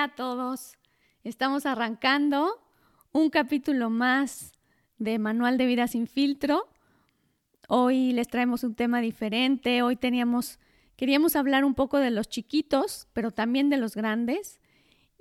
día 0.00 0.04
a 0.04 0.14
todos. 0.14 0.78
Estamos 1.24 1.66
arrancando 1.66 2.58
un 3.12 3.28
capítulo 3.28 3.90
más 3.90 4.52
de 4.96 5.18
Manual 5.18 5.58
de 5.58 5.66
Vida 5.66 5.88
sin 5.88 6.06
filtro. 6.06 6.70
Hoy 7.68 8.14
les 8.14 8.28
traemos 8.28 8.64
un 8.64 8.74
tema 8.74 9.02
diferente. 9.02 9.82
Hoy 9.82 9.96
teníamos, 9.96 10.58
queríamos 10.96 11.36
hablar 11.36 11.66
un 11.66 11.74
poco 11.74 11.98
de 11.98 12.10
los 12.10 12.30
chiquitos, 12.30 13.08
pero 13.12 13.30
también 13.30 13.68
de 13.68 13.76
los 13.76 13.94
grandes. 13.94 14.62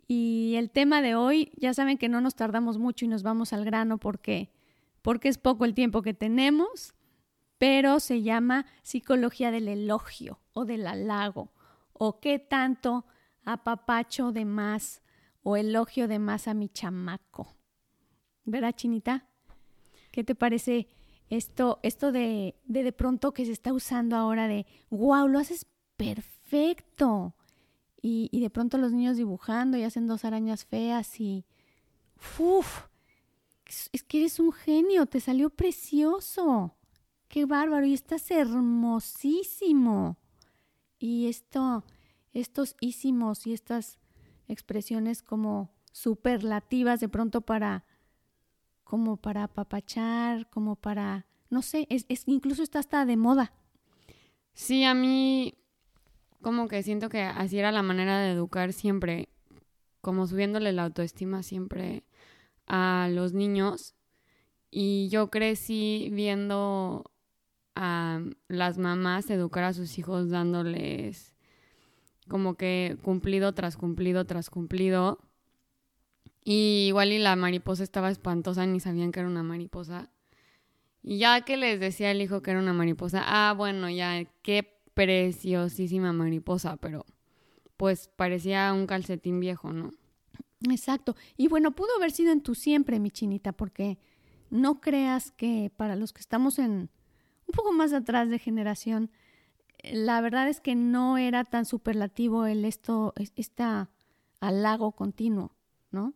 Y 0.08 0.54
el 0.56 0.70
tema 0.70 1.02
de 1.02 1.14
hoy, 1.14 1.52
ya 1.58 1.74
saben 1.74 1.98
que 1.98 2.08
no 2.08 2.22
nos 2.22 2.36
tardamos 2.36 2.78
mucho 2.78 3.04
y 3.04 3.10
nos 3.10 3.22
vamos 3.22 3.52
al 3.52 3.66
grano 3.66 3.98
porque, 3.98 4.50
porque 5.02 5.28
es 5.28 5.38
poco 5.38 5.66
el 5.66 5.74
tiempo 5.74 6.02
que 6.02 6.14
tenemos, 6.14 6.94
pero 7.58 8.00
se 8.00 8.22
llama 8.22 8.66
psicología 8.84 9.52
del 9.52 9.68
elogio 9.68 10.40
o 10.54 10.64
del 10.64 10.88
halago 10.88 11.52
o 11.92 12.22
qué 12.22 12.40
tanto 12.40 13.06
apapacho 13.54 14.32
de 14.32 14.46
más 14.46 15.02
o 15.44 15.58
elogio 15.58 16.08
de 16.08 16.20
más 16.20 16.48
a 16.48 16.54
mi 16.54 16.70
chamaco. 16.70 17.56
¿Verdad, 18.46 18.74
Chinita? 18.76 19.28
¿Qué 20.12 20.24
te 20.24 20.36
parece 20.36 20.88
esto, 21.30 21.80
esto 21.84 22.12
de, 22.12 22.56
de 22.66 22.84
de 22.84 22.92
pronto 22.92 23.34
que 23.34 23.46
se 23.46 23.52
está 23.52 23.74
usando 23.74 24.16
ahora 24.16 24.48
de, 24.48 24.66
wow, 24.90 25.28
lo 25.28 25.40
haces 25.40 25.66
perfecto? 25.98 27.36
Y, 28.02 28.30
y 28.32 28.40
de 28.40 28.50
pronto 28.50 28.78
los 28.78 28.94
niños 28.94 29.18
dibujando 29.18 29.78
y 29.78 29.84
hacen 29.84 30.08
dos 30.08 30.26
arañas 30.26 30.66
feas 30.66 31.20
y, 31.20 31.46
uff, 32.38 32.88
es 33.92 34.04
que 34.04 34.20
eres 34.20 34.40
un 34.40 34.52
genio, 34.52 35.06
te 35.06 35.20
salió 35.20 35.50
precioso. 35.50 36.76
Qué 37.28 37.46
bárbaro, 37.46 37.86
y 37.86 37.94
estás 37.94 38.32
hermosísimo. 38.32 40.18
Y 40.98 41.28
esto, 41.28 41.84
estos 42.34 42.76
ísimos 42.80 43.48
y 43.48 43.54
estas 43.54 44.00
expresiones 44.48 45.22
como 45.22 45.72
superlativas 45.92 47.00
de 47.00 47.10
pronto 47.10 47.42
para, 47.42 47.86
como 48.84 49.18
para 49.18 49.44
apapachar, 49.44 50.50
como 50.50 50.76
para, 50.76 51.26
no 51.50 51.62
sé, 51.62 51.88
es, 51.90 52.06
es, 52.10 52.24
incluso 52.28 52.64
está 52.64 52.80
hasta 52.80 53.06
de 53.06 53.18
moda. 53.18 53.54
Sí, 54.54 54.84
a 54.84 54.94
mí 54.94 55.56
como 56.42 56.68
que 56.68 56.84
siento 56.84 57.10
que 57.10 57.22
así 57.22 57.60
era 57.60 57.72
la 57.72 57.84
manera 57.84 58.20
de 58.20 58.32
educar 58.32 58.74
siempre, 58.74 59.30
como 60.02 60.28
subiéndole 60.28 60.72
la 60.72 60.84
autoestima 60.84 61.44
siempre 61.44 62.04
a 62.68 63.10
los 63.12 63.34
niños. 63.34 63.96
Y 64.72 65.10
yo 65.10 65.30
crecí 65.30 66.10
viendo 66.12 67.12
a 67.76 68.22
las 68.48 68.78
mamás 68.78 69.30
educar 69.30 69.64
a 69.64 69.74
sus 69.74 69.98
hijos 69.98 70.30
dándoles 70.30 71.36
como 72.30 72.56
que 72.56 72.98
cumplido 73.02 73.54
tras 73.54 73.76
cumplido 73.76 74.26
tras 74.26 74.50
cumplido. 74.50 75.20
Y 76.46 76.86
igual 76.88 77.12
y 77.12 77.20
la 77.20 77.36
mariposa 77.36 77.84
estaba 77.84 78.10
espantosa, 78.10 78.66
ni 78.66 78.80
sabían 78.80 79.12
que 79.12 79.20
era 79.20 79.30
una 79.30 79.44
mariposa. 79.44 80.10
Y 81.02 81.18
ya 81.18 81.42
que 81.42 81.58
les 81.58 81.80
decía 81.80 82.12
el 82.12 82.22
hijo 82.22 82.42
que 82.42 82.52
era 82.52 82.60
una 82.60 82.74
mariposa, 82.74 83.24
ah, 83.26 83.54
bueno, 83.54 83.90
ya, 83.90 84.24
qué 84.42 84.82
preciosísima 84.94 86.14
mariposa, 86.14 86.78
pero 86.78 87.06
pues 87.78 88.10
parecía 88.16 88.74
un 88.74 88.86
calcetín 88.86 89.40
viejo, 89.40 89.72
¿no? 89.72 89.92
Exacto. 90.70 91.16
Y 91.38 91.48
bueno, 91.48 91.72
pudo 91.72 91.96
haber 91.96 92.12
sido 92.12 92.32
en 92.32 92.42
tu 92.42 92.54
siempre, 92.56 93.00
mi 93.00 93.10
chinita, 93.10 93.54
porque 93.54 93.98
no 94.50 94.82
creas 94.82 95.32
que 95.32 95.72
para 95.76 95.96
los 95.96 96.12
que 96.12 96.20
estamos 96.20 96.60
en, 96.60 96.90
un 97.48 97.54
poco 97.54 97.72
más 97.72 97.94
atrás 97.94 98.30
de 98.30 98.40
generación, 98.40 99.12
la 99.84 100.22
verdad 100.22 100.50
es 100.50 100.60
que 100.62 100.76
no 100.76 101.18
era 101.18 101.44
tan 101.44 101.66
superlativo 101.66 102.46
el 102.46 102.66
esto, 102.66 103.14
esta 103.36 103.90
halago 104.40 104.92
continuo, 104.92 105.56
¿no? 105.92 106.14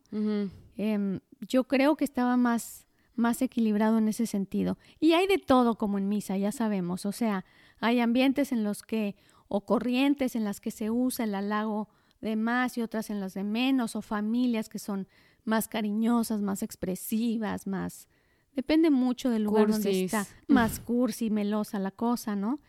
eh, 0.78 1.19
yo 1.41 1.66
creo 1.66 1.96
que 1.96 2.06
estaba 2.06 2.38
más, 2.38 2.88
más 3.16 3.41
equilibrado 3.41 3.97
en 3.97 4.07
ese 4.07 4.25
sentido. 4.25 4.78
Y 5.00 5.13
hay 5.13 5.28
de 5.28 5.38
todo 5.38 5.75
como 5.75 5.97
en 5.97 6.07
misa, 6.09 6.38
ya 6.38 6.51
sabemos. 6.51 7.06
O 7.06 7.12
sea, 7.12 7.46
hay 7.79 8.00
ambientes 8.00 8.51
en 8.51 8.63
los 8.63 8.81
que, 8.81 9.16
o 9.47 9.66
corrientes 9.66 10.35
en 10.35 10.44
las 10.44 10.62
que 10.62 10.72
se 10.72 10.90
usa 10.90 11.25
el 11.25 11.35
halago 11.35 11.90
de 12.22 12.35
más 12.35 12.78
y 12.78 12.81
otras 12.81 13.09
en 13.09 13.19
las 13.19 13.34
de 13.34 13.44
menos, 13.44 13.95
o 13.95 14.01
familias 14.01 14.69
que 14.69 14.80
son 14.80 15.07
más 15.44 15.68
cariñosas, 15.68 16.41
más 16.41 16.63
expresivas, 16.63 17.68
más 17.68 18.07
Depende 18.56 18.91
mucho 18.91 19.30
del 19.30 19.44
lugar 19.44 19.68
donde 19.68 20.03
está, 20.03 20.28
más 20.47 20.80
cursi, 20.80 21.30
melosa 21.30 21.80
la 21.80 21.91
cosa, 21.91 22.35
¿no? 22.35 22.59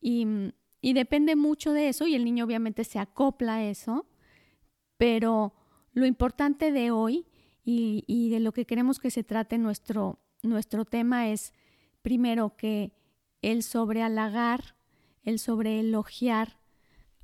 Y, 0.00 0.26
y, 0.80 0.92
depende 0.92 1.36
mucho 1.36 1.72
de 1.72 1.88
eso 1.88 2.06
y 2.06 2.14
el 2.14 2.24
niño 2.24 2.44
obviamente 2.44 2.84
se 2.84 2.98
acopla 2.98 3.56
a 3.56 3.64
eso, 3.64 4.06
pero 4.96 5.54
lo 5.92 6.06
importante 6.06 6.72
de 6.72 6.90
hoy 6.90 7.26
y, 7.64 8.30
de 8.30 8.40
lo 8.40 8.52
que 8.52 8.66
queremos 8.66 8.98
que 8.98 9.10
se 9.10 9.24
trate 9.24 9.58
nuestro, 9.58 10.20
nuestro 10.42 10.84
tema 10.84 11.28
es, 11.28 11.52
primero, 12.02 12.56
que 12.56 12.92
el 13.42 13.62
sobrealagar, 13.62 14.76
el 15.24 15.38
sobreelogiar 15.38 16.60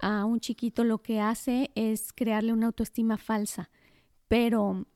a 0.00 0.24
un 0.24 0.40
chiquito 0.40 0.82
lo 0.82 0.98
que 1.02 1.20
hace 1.20 1.70
es 1.74 2.12
crearle 2.12 2.52
una 2.52 2.66
autoestima 2.66 3.18
falsa, 3.18 3.70
pero 4.26 4.86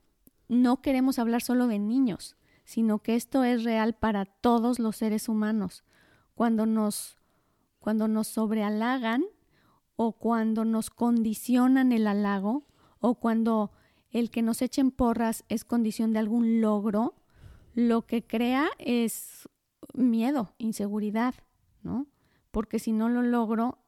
no 0.49 0.83
queremos 0.83 1.19
hablar 1.19 1.43
solo 1.43 1.69
de 1.69 1.79
niños 1.79 2.37
sino 2.67 2.99
que 2.99 3.15
esto 3.15 3.45
es 3.45 3.65
real 3.65 3.95
para 3.95 4.27
todos 4.27 4.79
los 4.81 4.97
seres 4.97 5.29
humanos. 5.29 5.85
Cuando 6.35 6.67
nos, 6.67 7.17
cuando 7.87 8.09
nos 8.09 8.27
sobrealagan 8.27 9.25
o 9.95 10.11
cuando 10.11 10.65
nos 10.65 10.91
condicionan 10.91 11.93
el 11.93 12.09
halago 12.09 12.67
o 12.99 13.15
cuando 13.15 13.71
el 14.11 14.29
que 14.33 14.43
nos 14.43 14.61
echen 14.61 14.91
porras 14.91 15.45
es 15.49 15.65
condición 15.65 16.13
de 16.13 16.19
algún 16.19 16.61
logro, 16.61 17.15
lo 17.75 18.03
que 18.03 18.27
crea 18.27 18.67
es 18.81 19.49
miedo, 19.95 20.53
inseguridad, 20.59 21.37
¿no? 21.85 22.09
Porque 22.51 22.81
si 22.81 22.91
no 22.91 23.09
lo 23.09 23.23
logro, 23.23 23.79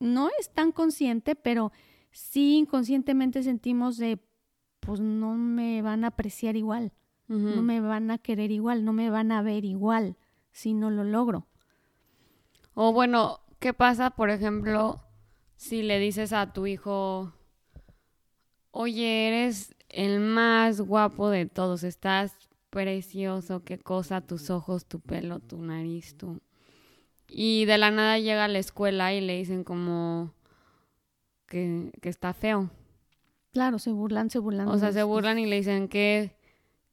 no 0.00 0.28
es 0.38 0.50
tan 0.50 0.70
consciente, 0.70 1.34
pero 1.34 1.72
sí 2.10 2.58
inconscientemente 2.58 3.42
sentimos 3.42 3.96
de, 3.96 4.18
pues 4.80 5.00
no 5.00 5.34
me 5.34 5.80
van 5.80 6.04
a 6.04 6.08
apreciar 6.08 6.56
igual. 6.56 6.92
No 7.26 7.62
me 7.62 7.80
van 7.80 8.10
a 8.10 8.18
querer 8.18 8.50
igual, 8.50 8.84
no 8.84 8.92
me 8.92 9.08
van 9.08 9.32
a 9.32 9.40
ver 9.40 9.64
igual 9.64 10.18
si 10.52 10.74
no 10.74 10.90
lo 10.90 11.04
logro. 11.04 11.46
O 12.74 12.92
bueno, 12.92 13.40
¿qué 13.66 13.74
pasa, 13.74 14.10
por 14.10 14.30
ejemplo, 14.30 15.00
si 15.56 15.82
le 15.82 15.98
dices 15.98 16.32
a 16.32 16.52
tu 16.52 16.68
hijo, 16.68 17.32
oye, 18.70 19.26
eres 19.26 19.74
el 19.88 20.20
más 20.20 20.80
guapo 20.80 21.30
de 21.30 21.46
todos, 21.46 21.82
estás 21.82 22.32
precioso, 22.70 23.64
qué 23.64 23.76
cosa, 23.76 24.20
tus 24.20 24.50
ojos, 24.50 24.86
tu 24.86 25.00
pelo, 25.00 25.40
tu 25.40 25.60
nariz, 25.60 26.16
tú. 26.16 26.40
Y 27.26 27.64
de 27.64 27.76
la 27.76 27.90
nada 27.90 28.20
llega 28.20 28.44
a 28.44 28.48
la 28.48 28.60
escuela 28.60 29.12
y 29.12 29.20
le 29.20 29.36
dicen 29.36 29.64
como 29.64 30.32
que, 31.46 31.90
que 32.00 32.08
está 32.08 32.34
feo. 32.34 32.70
Claro, 33.52 33.80
se 33.80 33.90
burlan, 33.90 34.30
se 34.30 34.38
burlan. 34.38 34.68
O 34.68 34.78
sea, 34.78 34.92
se 34.92 35.02
burlan 35.02 35.40
y 35.40 35.46
le 35.46 35.56
dicen 35.56 35.88
que 35.88 36.36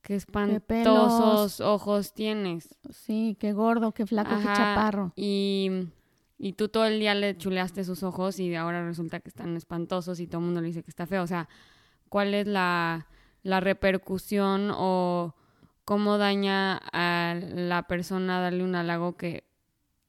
Qué 0.01 0.16
espantosos 0.16 1.61
ojos 1.61 2.13
tienes. 2.13 2.75
Sí, 2.90 3.38
qué 3.40 3.53
gordo, 3.53 3.94
qué 3.94 4.05
flaco, 4.05 4.35
qué 4.38 4.44
chaparro. 4.44 5.13
Y, 5.16 5.69
y 6.43 6.53
tú 6.53 6.67
todo 6.67 6.85
el 6.85 6.99
día 6.99 7.15
le 7.15 7.37
chuleaste 7.37 7.85
sus 7.85 8.03
ojos 8.03 8.37
y 8.37 8.53
ahora 8.53 8.85
resulta 8.85 9.21
que 9.21 9.29
están 9.29 9.55
espantosos 9.55 10.19
y 10.19 10.27
todo 10.27 10.39
el 10.39 10.45
mundo 10.47 10.59
le 10.59 10.67
dice 10.67 10.83
que 10.83 10.89
está 10.89 11.07
feo. 11.07 11.23
O 11.23 11.27
sea, 11.27 11.47
¿cuál 12.09 12.33
es 12.33 12.47
la, 12.47 13.07
la 13.43 13.61
repercusión 13.61 14.69
o 14.73 15.35
cómo 15.85 16.17
daña 16.17 16.81
a 16.91 17.34
la 17.34 17.87
persona 17.87 18.41
darle 18.41 18.66
un 18.66 18.75
halago 18.75 19.16
que 19.16 19.45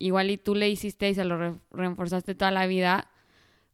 igual 0.00 0.28
y 0.28 0.36
tú 0.36 0.56
le 0.56 0.68
hiciste 0.68 1.08
y 1.08 1.14
se 1.14 1.24
lo 1.24 1.60
reforzaste 1.70 2.34
toda 2.34 2.50
la 2.50 2.66
vida 2.66 3.08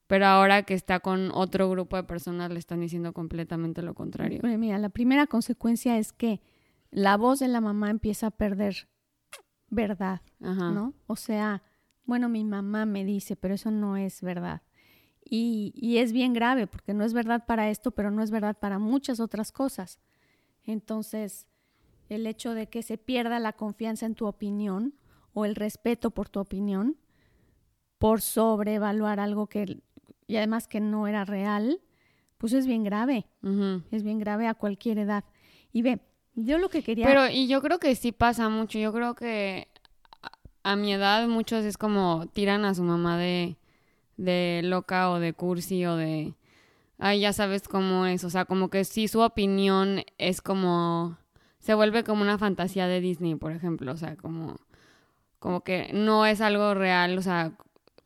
pero 0.06 0.26
ahora 0.26 0.64
que 0.64 0.74
está 0.74 1.00
con 1.00 1.30
otro 1.32 1.70
grupo 1.70 1.96
de 1.96 2.02
personas 2.02 2.50
le 2.50 2.58
están 2.58 2.80
diciendo 2.80 3.12
completamente 3.14 3.80
lo 3.80 3.94
contrario. 3.94 4.40
mira, 4.42 4.76
la 4.78 4.88
primera 4.88 5.26
consecuencia 5.28 5.98
es 5.98 6.12
que 6.12 6.40
la 6.90 7.16
voz 7.16 7.38
de 7.38 7.48
la 7.48 7.60
mamá 7.60 7.90
empieza 7.90 8.26
a 8.26 8.30
perder 8.32 8.88
verdad, 9.68 10.20
¿no? 10.40 10.94
O 11.06 11.14
sea, 11.14 11.62
bueno, 12.10 12.28
mi 12.28 12.42
mamá 12.42 12.86
me 12.86 13.04
dice, 13.04 13.36
pero 13.36 13.54
eso 13.54 13.70
no 13.70 13.96
es 13.96 14.20
verdad. 14.20 14.62
Y, 15.24 15.72
y 15.76 15.98
es 15.98 16.12
bien 16.12 16.32
grave 16.32 16.66
porque 16.66 16.92
no 16.92 17.04
es 17.04 17.12
verdad 17.12 17.46
para 17.46 17.70
esto, 17.70 17.92
pero 17.92 18.10
no 18.10 18.20
es 18.20 18.32
verdad 18.32 18.58
para 18.58 18.80
muchas 18.80 19.20
otras 19.20 19.52
cosas. 19.52 20.00
Entonces, 20.64 21.46
el 22.08 22.26
hecho 22.26 22.52
de 22.52 22.68
que 22.68 22.82
se 22.82 22.98
pierda 22.98 23.38
la 23.38 23.52
confianza 23.52 24.06
en 24.06 24.16
tu 24.16 24.26
opinión 24.26 24.94
o 25.32 25.44
el 25.44 25.54
respeto 25.54 26.10
por 26.10 26.28
tu 26.28 26.40
opinión 26.40 26.96
por 27.98 28.22
sobrevaluar 28.22 29.20
algo 29.20 29.46
que 29.46 29.80
y 30.26 30.36
además 30.36 30.66
que 30.66 30.80
no 30.80 31.06
era 31.06 31.24
real, 31.24 31.80
pues 32.38 32.54
es 32.54 32.66
bien 32.66 32.82
grave. 32.82 33.28
Es 33.92 34.02
bien 34.02 34.18
grave 34.18 34.48
a 34.48 34.54
cualquier 34.54 34.98
edad. 34.98 35.22
Y 35.72 35.82
ve, 35.82 36.00
yo 36.34 36.58
lo 36.58 36.70
que 36.70 36.82
quería... 36.82 37.06
Pero, 37.06 37.28
y 37.28 37.46
yo 37.46 37.62
creo 37.62 37.78
que 37.78 37.94
sí 37.94 38.10
pasa 38.10 38.48
mucho. 38.48 38.80
Yo 38.80 38.92
creo 38.92 39.14
que 39.14 39.69
a, 40.62 40.76
mi 40.76 40.92
edad 40.92 41.26
muchos 41.28 41.64
es 41.64 41.76
como 41.76 42.26
tiran 42.32 42.64
a 42.64 42.74
su 42.74 42.82
mamá 42.82 43.18
de, 43.18 43.56
de 44.16 44.60
loca 44.64 45.10
o 45.10 45.18
de 45.18 45.32
cursi 45.32 45.84
o 45.86 45.96
de... 45.96 46.34
ahí 46.98 47.20
ya 47.20 47.32
sabes 47.32 47.68
cómo 47.68 48.06
es, 48.06 48.24
o 48.24 48.30
sea, 48.30 48.44
como 48.44 48.70
que 48.70 48.84
sí 48.84 49.08
su 49.08 49.20
opinión 49.20 50.02
es 50.18 50.40
como 50.40 51.18
se 51.58 51.74
vuelve 51.74 52.04
como 52.04 52.22
una 52.22 52.38
fantasía 52.38 52.86
de 52.86 53.00
Disney, 53.00 53.34
por 53.34 53.52
ejemplo, 53.52 53.92
o 53.92 53.96
sea, 53.96 54.16
como 54.16 54.56
como 55.38 55.62
que 55.62 55.90
no 55.92 56.26
es 56.26 56.40
algo 56.40 56.74
real, 56.74 57.16
o 57.18 57.22
sea, 57.22 57.52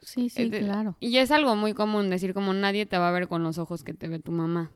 sí, 0.00 0.28
sí, 0.28 0.50
claro. 0.50 0.96
Y 1.00 1.18
es 1.18 1.30
algo 1.30 1.56
muy 1.56 1.74
común 1.74 2.08
decir 2.08 2.32
como 2.32 2.54
nadie 2.54 2.86
te 2.86 2.96
va 2.96 3.08
a 3.08 3.12
ver 3.12 3.28
con 3.28 3.42
los 3.42 3.58
ojos 3.58 3.82
que 3.82 3.92
te 3.92 4.08
ve 4.08 4.20
tu 4.20 4.30
mamá. 4.30 4.70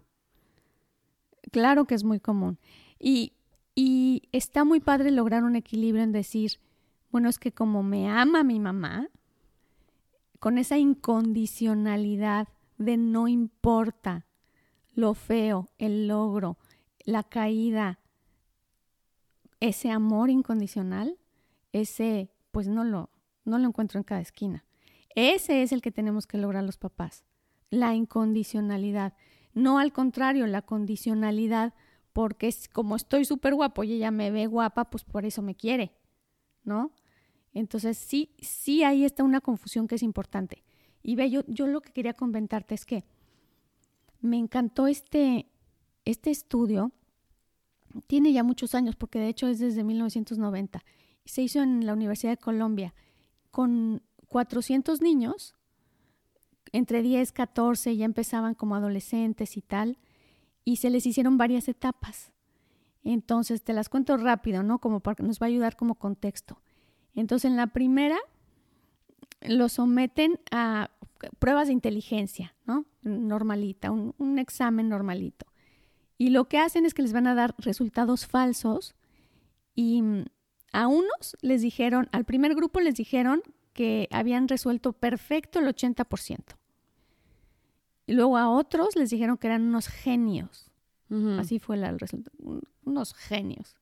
Claro 1.52 1.84
que 1.86 1.94
es 1.94 2.04
muy 2.04 2.18
común. 2.18 2.58
Y, 2.98 3.32
y 3.74 4.22
está 4.32 4.64
muy 4.64 4.80
padre 4.80 5.12
lograr 5.12 5.44
un 5.44 5.54
equilibrio 5.54 6.02
en 6.02 6.12
decir, 6.12 6.58
bueno, 7.10 7.28
es 7.28 7.38
que 7.38 7.52
como 7.52 7.82
me 7.82 8.08
ama 8.08 8.42
mi 8.42 8.60
mamá, 8.60 9.08
con 10.38 10.58
esa 10.58 10.78
incondicionalidad 10.78 12.48
de 12.76 12.96
no 12.96 13.28
importa 13.28 14.26
lo 14.94 15.14
feo, 15.14 15.68
el 15.78 16.08
logro, 16.08 16.58
la 17.04 17.22
caída, 17.22 18.00
ese 19.60 19.90
amor 19.90 20.30
incondicional, 20.30 21.18
ese 21.72 22.30
pues 22.50 22.68
no 22.68 22.84
lo, 22.84 23.10
no 23.44 23.58
lo 23.58 23.68
encuentro 23.68 23.98
en 23.98 24.04
cada 24.04 24.20
esquina. 24.20 24.64
Ese 25.14 25.62
es 25.62 25.72
el 25.72 25.82
que 25.82 25.90
tenemos 25.90 26.26
que 26.26 26.38
lograr 26.38 26.64
los 26.64 26.76
papás, 26.76 27.24
la 27.70 27.94
incondicionalidad. 27.94 29.14
No 29.52 29.78
al 29.78 29.92
contrario, 29.92 30.46
la 30.46 30.62
condicionalidad, 30.62 31.74
porque 32.12 32.48
es 32.48 32.68
como 32.68 32.96
estoy 32.96 33.24
súper 33.24 33.54
guapo 33.54 33.84
y 33.84 33.94
ella 33.94 34.10
me 34.10 34.30
ve 34.30 34.46
guapa, 34.46 34.90
pues 34.90 35.04
por 35.04 35.24
eso 35.24 35.42
me 35.42 35.56
quiere, 35.56 35.92
¿no? 36.62 36.92
Entonces 37.54 37.98
sí, 37.98 38.30
sí 38.40 38.84
ahí 38.84 39.04
está 39.04 39.24
una 39.24 39.40
confusión 39.40 39.88
que 39.88 39.96
es 39.96 40.02
importante. 40.02 40.62
Y 41.02 41.16
ve, 41.16 41.30
yo, 41.30 41.42
yo 41.46 41.66
lo 41.66 41.80
que 41.80 41.92
quería 41.92 42.14
comentarte 42.14 42.74
es 42.74 42.84
que 42.84 43.04
me 44.20 44.36
encantó 44.36 44.86
este, 44.86 45.46
este 46.04 46.30
estudio, 46.30 46.92
tiene 48.06 48.32
ya 48.32 48.42
muchos 48.42 48.74
años, 48.74 48.96
porque 48.96 49.18
de 49.18 49.28
hecho 49.28 49.46
es 49.46 49.58
desde 49.58 49.84
1990 49.84 50.82
se 51.28 51.42
hizo 51.42 51.62
en 51.62 51.84
la 51.84 51.92
Universidad 51.92 52.32
de 52.32 52.36
Colombia 52.38 52.94
con 53.50 54.02
400 54.28 55.00
niños, 55.02 55.54
entre 56.72 57.02
10, 57.02 57.32
14, 57.32 57.96
ya 57.96 58.04
empezaban 58.04 58.54
como 58.54 58.76
adolescentes 58.76 59.56
y 59.56 59.62
tal, 59.62 59.98
y 60.64 60.76
se 60.76 60.90
les 60.90 61.06
hicieron 61.06 61.38
varias 61.38 61.68
etapas. 61.68 62.32
Entonces, 63.04 63.62
te 63.62 63.72
las 63.72 63.88
cuento 63.88 64.16
rápido, 64.16 64.62
¿no? 64.62 64.80
Como 64.80 65.00
para 65.00 65.14
que 65.16 65.22
nos 65.22 65.38
va 65.40 65.46
a 65.46 65.48
ayudar 65.48 65.76
como 65.76 65.94
contexto. 65.94 66.60
Entonces, 67.14 67.50
en 67.50 67.56
la 67.56 67.68
primera, 67.68 68.18
lo 69.40 69.68
someten 69.68 70.40
a 70.50 70.90
pruebas 71.38 71.68
de 71.68 71.72
inteligencia, 71.72 72.54
¿no? 72.64 72.86
Normalita, 73.02 73.90
un, 73.90 74.14
un 74.18 74.38
examen 74.38 74.88
normalito. 74.88 75.46
Y 76.16 76.30
lo 76.30 76.48
que 76.48 76.58
hacen 76.58 76.84
es 76.84 76.94
que 76.94 77.02
les 77.02 77.12
van 77.12 77.26
a 77.26 77.34
dar 77.34 77.54
resultados 77.58 78.26
falsos 78.26 78.94
y 79.74 80.02
a 80.72 80.86
unos 80.88 81.36
les 81.40 81.62
dijeron, 81.62 82.08
al 82.12 82.24
primer 82.24 82.54
grupo 82.54 82.80
les 82.80 82.94
dijeron 82.94 83.42
que 83.72 84.08
habían 84.10 84.48
resuelto 84.48 84.92
perfecto 84.92 85.60
el 85.60 85.66
80%. 85.66 86.38
Y 88.06 88.14
luego 88.14 88.36
a 88.36 88.48
otros 88.50 88.96
les 88.96 89.10
dijeron 89.10 89.36
que 89.36 89.46
eran 89.46 89.62
unos 89.62 89.86
genios. 89.86 90.70
Así 91.38 91.58
fue 91.58 91.76
el 91.76 91.98
resultado, 91.98 92.36
unos 92.84 93.14
genios. 93.14 93.76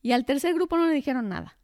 Y 0.00 0.12
al 0.12 0.24
tercer 0.24 0.54
grupo 0.54 0.76
no 0.78 0.86
le 0.86 0.94
dijeron 0.94 1.28
nada. 1.28 1.58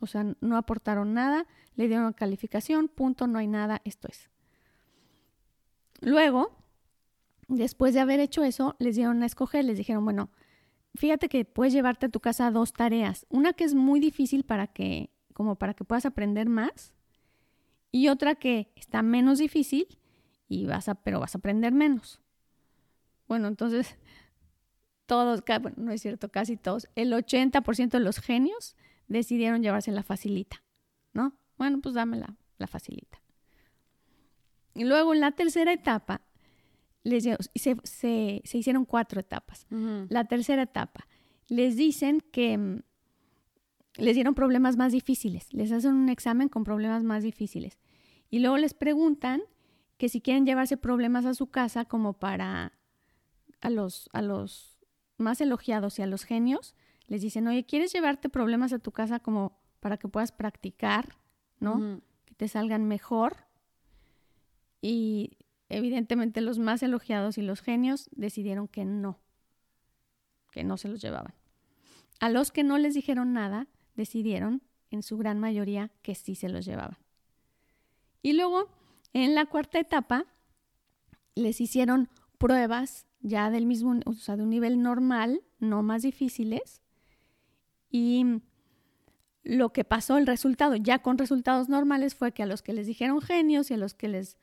O 0.00 0.06
sea, 0.06 0.24
no 0.40 0.56
aportaron 0.56 1.14
nada, 1.14 1.46
le 1.74 1.88
dieron 1.88 2.12
calificación, 2.12 2.88
punto, 2.88 3.26
no 3.26 3.38
hay 3.38 3.46
nada, 3.46 3.80
esto 3.84 4.08
es. 4.08 4.30
Luego, 6.00 6.56
después 7.48 7.94
de 7.94 8.00
haber 8.00 8.20
hecho 8.20 8.44
eso, 8.44 8.76
les 8.78 8.96
dieron 8.96 9.22
a 9.22 9.26
escoger, 9.26 9.64
les 9.64 9.78
dijeron, 9.78 10.04
bueno, 10.04 10.30
fíjate 10.94 11.28
que 11.28 11.44
puedes 11.44 11.72
llevarte 11.72 12.06
a 12.06 12.10
tu 12.10 12.20
casa 12.20 12.50
dos 12.50 12.72
tareas. 12.72 13.26
Una 13.30 13.52
que 13.52 13.64
es 13.64 13.74
muy 13.74 14.00
difícil 14.00 14.44
para 14.44 14.66
que, 14.66 15.10
como 15.32 15.56
para 15.56 15.74
que 15.74 15.84
puedas 15.84 16.06
aprender 16.06 16.48
más, 16.48 16.92
y 17.90 18.08
otra 18.08 18.34
que 18.34 18.72
está 18.76 19.02
menos 19.02 19.38
difícil 19.38 19.98
y 20.48 20.66
vas 20.66 20.88
a, 20.88 20.94
pero 20.94 21.20
vas 21.20 21.34
a 21.34 21.38
aprender 21.38 21.72
menos. 21.72 22.20
Bueno, 23.26 23.48
entonces, 23.48 23.96
todos, 25.06 25.42
no 25.76 25.92
es 25.92 26.02
cierto, 26.02 26.30
casi 26.30 26.56
todos, 26.56 26.88
el 26.94 27.12
80% 27.12 27.90
de 27.90 28.00
los 28.00 28.18
genios 28.18 28.76
decidieron 29.08 29.62
llevarse 29.62 29.92
la 29.92 30.02
facilita, 30.02 30.62
¿no? 31.12 31.36
Bueno, 31.58 31.80
pues 31.80 31.94
dame 31.94 32.16
la, 32.16 32.36
la 32.58 32.66
facilita. 32.66 33.22
Y 34.74 34.84
luego 34.84 35.14
en 35.14 35.20
la 35.20 35.32
tercera 35.32 35.72
etapa 35.72 36.22
les, 37.02 37.24
se, 37.24 37.76
se, 37.84 38.42
se, 38.44 38.58
hicieron 38.58 38.84
cuatro 38.84 39.20
etapas. 39.20 39.66
La 40.08 40.24
tercera 40.24 40.62
etapa, 40.62 41.06
les 41.48 41.76
dicen 41.76 42.20
que 42.32 42.58
mm, 42.58 42.82
les 43.96 44.14
dieron 44.14 44.34
problemas 44.34 44.76
más 44.76 44.92
difíciles, 44.92 45.52
les 45.52 45.72
hacen 45.72 45.94
un 45.94 46.08
examen 46.08 46.48
con 46.48 46.64
problemas 46.64 47.04
más 47.04 47.22
difíciles. 47.22 47.78
Y 48.28 48.40
luego 48.40 48.58
les 48.58 48.74
preguntan 48.74 49.42
que 49.96 50.08
si 50.08 50.20
quieren 50.20 50.44
llevarse 50.44 50.76
problemas 50.76 51.24
a 51.24 51.34
su 51.34 51.46
casa 51.46 51.84
como 51.84 52.12
para 52.14 52.72
a 53.60 53.70
los, 53.70 54.10
a 54.12 54.20
los 54.20 54.78
más 55.16 55.40
elogiados 55.40 55.98
y 55.98 56.02
a 56.02 56.06
los 56.06 56.24
genios, 56.24 56.74
les 57.06 57.22
dicen, 57.22 57.46
oye, 57.46 57.64
¿quieres 57.64 57.92
llevarte 57.92 58.28
problemas 58.28 58.72
a 58.72 58.78
tu 58.78 58.92
casa 58.92 59.20
como 59.20 59.58
para 59.80 59.96
que 59.96 60.08
puedas 60.08 60.32
practicar, 60.32 61.16
¿no? 61.60 62.00
Que 62.24 62.34
te 62.34 62.48
salgan 62.48 62.84
mejor. 62.86 63.36
Y 64.80 65.38
Evidentemente 65.68 66.40
los 66.40 66.58
más 66.58 66.82
elogiados 66.82 67.38
y 67.38 67.42
los 67.42 67.60
genios 67.60 68.08
decidieron 68.12 68.68
que 68.68 68.84
no, 68.84 69.18
que 70.52 70.62
no 70.62 70.76
se 70.76 70.88
los 70.88 71.00
llevaban. 71.00 71.34
A 72.20 72.30
los 72.30 72.52
que 72.52 72.62
no 72.62 72.78
les 72.78 72.94
dijeron 72.94 73.32
nada, 73.32 73.66
decidieron, 73.94 74.62
en 74.90 75.02
su 75.02 75.18
gran 75.18 75.40
mayoría, 75.40 75.90
que 76.02 76.14
sí 76.14 76.34
se 76.36 76.48
los 76.48 76.64
llevaban. 76.64 76.98
Y 78.22 78.34
luego, 78.34 78.68
en 79.12 79.34
la 79.34 79.46
cuarta 79.46 79.80
etapa, 79.80 80.24
les 81.34 81.60
hicieron 81.60 82.08
pruebas 82.38 83.06
ya 83.20 83.50
del 83.50 83.66
mismo, 83.66 83.98
o 84.06 84.12
sea, 84.12 84.36
de 84.36 84.44
un 84.44 84.50
nivel 84.50 84.80
normal, 84.80 85.42
no 85.58 85.82
más 85.82 86.02
difíciles. 86.02 86.80
Y 87.90 88.42
lo 89.42 89.72
que 89.72 89.84
pasó, 89.84 90.18
el 90.18 90.26
resultado, 90.26 90.76
ya 90.76 91.00
con 91.00 91.18
resultados 91.18 91.68
normales, 91.68 92.14
fue 92.14 92.32
que 92.32 92.42
a 92.42 92.46
los 92.46 92.62
que 92.62 92.72
les 92.72 92.86
dijeron 92.86 93.20
genios 93.20 93.70
y 93.70 93.74
a 93.74 93.78
los 93.78 93.94
que 93.94 94.08
les 94.08 94.36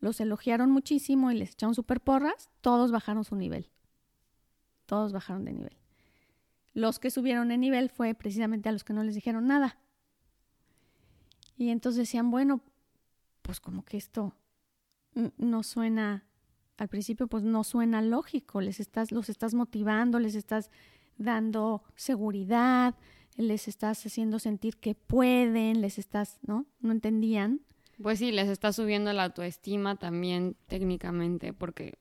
los 0.00 0.18
elogiaron 0.20 0.70
muchísimo 0.70 1.30
y 1.30 1.36
les 1.36 1.52
echaron 1.52 1.74
super 1.74 2.00
porras, 2.00 2.48
todos 2.62 2.90
bajaron 2.90 3.24
su 3.24 3.36
nivel. 3.36 3.70
Todos 4.86 5.12
bajaron 5.12 5.44
de 5.44 5.52
nivel. 5.52 5.76
Los 6.72 6.98
que 6.98 7.10
subieron 7.10 7.48
de 7.48 7.58
nivel 7.58 7.90
fue 7.90 8.14
precisamente 8.14 8.68
a 8.68 8.72
los 8.72 8.82
que 8.82 8.94
no 8.94 9.04
les 9.04 9.14
dijeron 9.14 9.46
nada. 9.46 9.78
Y 11.56 11.68
entonces 11.68 11.98
decían, 11.98 12.30
bueno, 12.30 12.62
pues 13.42 13.60
como 13.60 13.84
que 13.84 13.98
esto 13.98 14.34
no 15.36 15.62
suena, 15.62 16.24
al 16.78 16.88
principio 16.88 17.26
pues 17.26 17.42
no 17.42 17.64
suena 17.64 18.00
lógico, 18.00 18.60
les 18.60 18.80
estás, 18.80 19.12
los 19.12 19.28
estás 19.28 19.52
motivando, 19.52 20.18
les 20.18 20.34
estás 20.34 20.70
dando 21.20 21.84
seguridad, 21.94 22.96
les 23.36 23.68
estás 23.68 24.04
haciendo 24.04 24.38
sentir 24.38 24.78
que 24.78 24.94
pueden, 24.94 25.80
les 25.80 25.98
estás, 25.98 26.38
¿no? 26.42 26.66
No 26.80 26.92
entendían. 26.92 27.60
Pues 28.02 28.18
sí, 28.18 28.32
les 28.32 28.48
estás 28.48 28.76
subiendo 28.76 29.12
la 29.12 29.24
autoestima 29.24 29.96
también 29.96 30.56
técnicamente 30.66 31.52
porque 31.52 31.98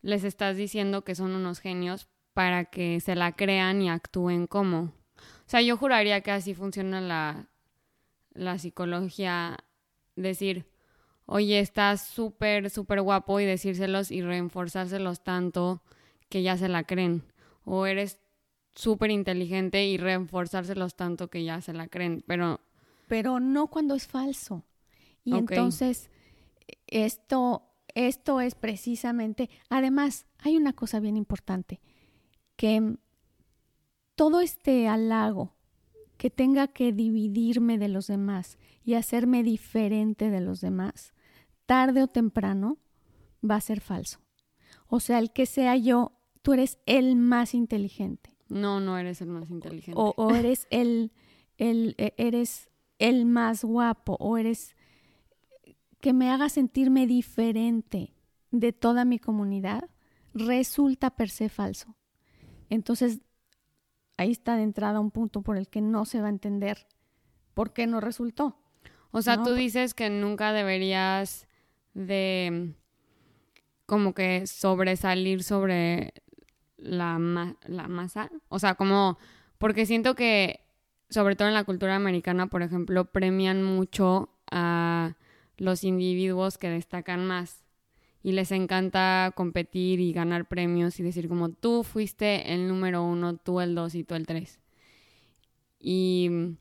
les 0.00 0.24
estás 0.24 0.56
diciendo 0.56 1.02
que 1.02 1.16
son 1.16 1.32
unos 1.32 1.58
genios 1.58 2.08
para 2.32 2.66
que 2.66 3.00
se 3.00 3.16
la 3.16 3.32
crean 3.32 3.82
y 3.82 3.90
actúen 3.90 4.46
como. 4.46 4.80
O 4.80 5.50
sea, 5.50 5.60
yo 5.60 5.76
juraría 5.76 6.20
que 6.20 6.30
así 6.30 6.54
funciona 6.54 7.00
la, 7.00 7.48
la 8.32 8.58
psicología, 8.58 9.58
decir, 10.14 10.66
oye, 11.26 11.58
estás 11.58 12.06
súper, 12.06 12.70
súper 12.70 13.02
guapo 13.02 13.40
y 13.40 13.44
decírselos 13.44 14.12
y 14.12 14.22
reforzárselos 14.22 15.24
tanto 15.24 15.82
que 16.28 16.42
ya 16.42 16.56
se 16.56 16.68
la 16.68 16.84
creen. 16.84 17.24
O 17.64 17.86
eres 17.86 18.20
súper 18.78 19.10
inteligente 19.10 19.88
y 19.88 19.96
reforzárselos 19.96 20.94
tanto 20.94 21.28
que 21.28 21.42
ya 21.42 21.60
se 21.60 21.72
la 21.72 21.88
creen, 21.88 22.22
pero... 22.28 22.60
Pero 23.08 23.40
no 23.40 23.66
cuando 23.66 23.96
es 23.96 24.06
falso. 24.06 24.64
Y 25.24 25.36
entonces, 25.36 26.10
esto, 26.86 27.72
esto 27.92 28.40
es 28.40 28.54
precisamente, 28.54 29.50
además, 29.68 30.26
hay 30.38 30.56
una 30.56 30.74
cosa 30.74 31.00
bien 31.00 31.16
importante, 31.16 31.80
que 32.54 32.96
todo 34.14 34.40
este 34.40 34.86
halago 34.86 35.56
que 36.16 36.30
tenga 36.30 36.68
que 36.68 36.92
dividirme 36.92 37.78
de 37.78 37.88
los 37.88 38.06
demás 38.06 38.58
y 38.84 38.94
hacerme 38.94 39.42
diferente 39.42 40.30
de 40.30 40.40
los 40.40 40.60
demás, 40.60 41.14
tarde 41.66 42.04
o 42.04 42.06
temprano 42.06 42.78
va 43.42 43.56
a 43.56 43.60
ser 43.60 43.80
falso. 43.80 44.20
O 44.86 45.00
sea, 45.00 45.18
el 45.18 45.32
que 45.32 45.46
sea 45.46 45.76
yo, 45.76 46.12
tú 46.42 46.52
eres 46.52 46.78
el 46.86 47.16
más 47.16 47.54
inteligente. 47.54 48.37
No, 48.48 48.80
no 48.80 48.98
eres 48.98 49.20
el 49.20 49.28
más 49.28 49.50
inteligente. 49.50 49.92
O, 50.00 50.14
o 50.16 50.34
eres 50.34 50.66
el, 50.70 51.12
el, 51.58 51.94
e, 51.98 52.14
eres 52.16 52.68
el 52.98 53.24
más 53.24 53.64
guapo, 53.64 54.16
o 54.20 54.36
eres 54.38 54.74
que 56.00 56.12
me 56.12 56.30
haga 56.30 56.48
sentirme 56.48 57.06
diferente. 57.06 58.14
de 58.50 58.72
toda 58.72 59.04
mi 59.04 59.18
comunidad 59.18 59.90
resulta 60.32 61.10
per 61.10 61.28
se 61.28 61.48
falso. 61.50 61.94
Entonces, 62.70 63.20
ahí 64.16 64.30
está 64.30 64.56
de 64.56 64.62
entrada 64.62 65.00
un 65.00 65.10
punto 65.10 65.42
por 65.42 65.56
el 65.58 65.68
que 65.68 65.82
no 65.82 66.04
se 66.06 66.20
va 66.20 66.28
a 66.28 66.30
entender 66.30 66.86
por 67.52 67.72
qué 67.74 67.86
no 67.86 68.00
resultó. 68.00 68.56
O 69.10 69.20
sea, 69.20 69.36
No, 69.36 69.44
tú 69.44 69.54
dices 69.54 69.92
que 69.92 70.08
nunca 70.10 70.52
deberías 70.52 71.46
de 71.92 72.74
como 73.86 74.14
que 74.14 74.46
sobresalir 74.46 75.42
sobre 75.42 76.12
la, 76.78 77.18
ma- 77.18 77.56
la 77.66 77.88
masa. 77.88 78.30
O 78.48 78.58
sea, 78.58 78.74
como, 78.74 79.18
porque 79.58 79.86
siento 79.86 80.14
que, 80.14 80.60
sobre 81.10 81.36
todo 81.36 81.48
en 81.48 81.54
la 81.54 81.64
cultura 81.64 81.96
americana, 81.96 82.46
por 82.48 82.62
ejemplo, 82.62 83.06
premian 83.06 83.62
mucho 83.62 84.30
a 84.50 85.14
los 85.56 85.84
individuos 85.84 86.58
que 86.58 86.70
destacan 86.70 87.26
más. 87.26 87.64
Y 88.22 88.32
les 88.32 88.50
encanta 88.52 89.32
competir 89.36 90.00
y 90.00 90.12
ganar 90.12 90.46
premios 90.46 90.98
y 91.00 91.04
decir 91.04 91.28
como 91.28 91.50
tú 91.50 91.84
fuiste 91.84 92.52
el 92.52 92.68
número 92.68 93.02
uno, 93.04 93.36
tú 93.36 93.60
el 93.60 93.74
dos 93.74 93.94
y 93.94 94.04
tú 94.04 94.14
el 94.16 94.26
tres. 94.26 94.58
Y 95.80 96.56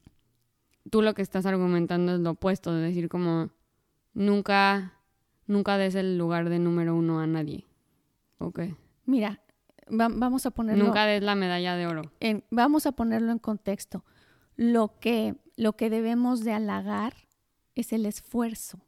tú 0.90 1.02
lo 1.02 1.14
que 1.14 1.22
estás 1.22 1.46
argumentando 1.46 2.16
es 2.16 2.20
lo 2.22 2.32
opuesto, 2.32 2.74
de 2.74 2.82
decir 2.82 3.10
como 3.10 3.50
nunca, 4.14 4.94
nunca 5.48 5.78
des 5.78 5.96
el 5.96 6.18
lugar 6.18 6.50
de 6.50 6.60
número 6.60 6.96
uno 6.96 7.20
a 7.20 7.28
nadie. 7.28 7.66
Ok. 8.40 8.62
Mira, 9.06 9.42
va- 9.90 10.10
vamos 10.12 10.46
a 10.46 10.52
ponerlo 10.52 10.86
Nunca 10.86 11.06
des 11.06 11.22
la 11.24 11.36
medalla 11.36 11.76
de 11.76 11.88
oro. 11.88 12.12
en, 12.20 12.44
vamos 12.52 12.86
a 12.86 12.92
ponerlo 12.94 13.32
en 13.32 13.40
contexto. 13.40 14.04
Lo 14.56 15.00
que, 15.00 15.36
lo 15.56 15.74
que 15.74 15.90
debemos 15.90 16.44
de 16.44 16.54
halagar 16.54 17.14
es 17.76 17.94
el 17.94 18.06
esfuerzo. 18.06 18.80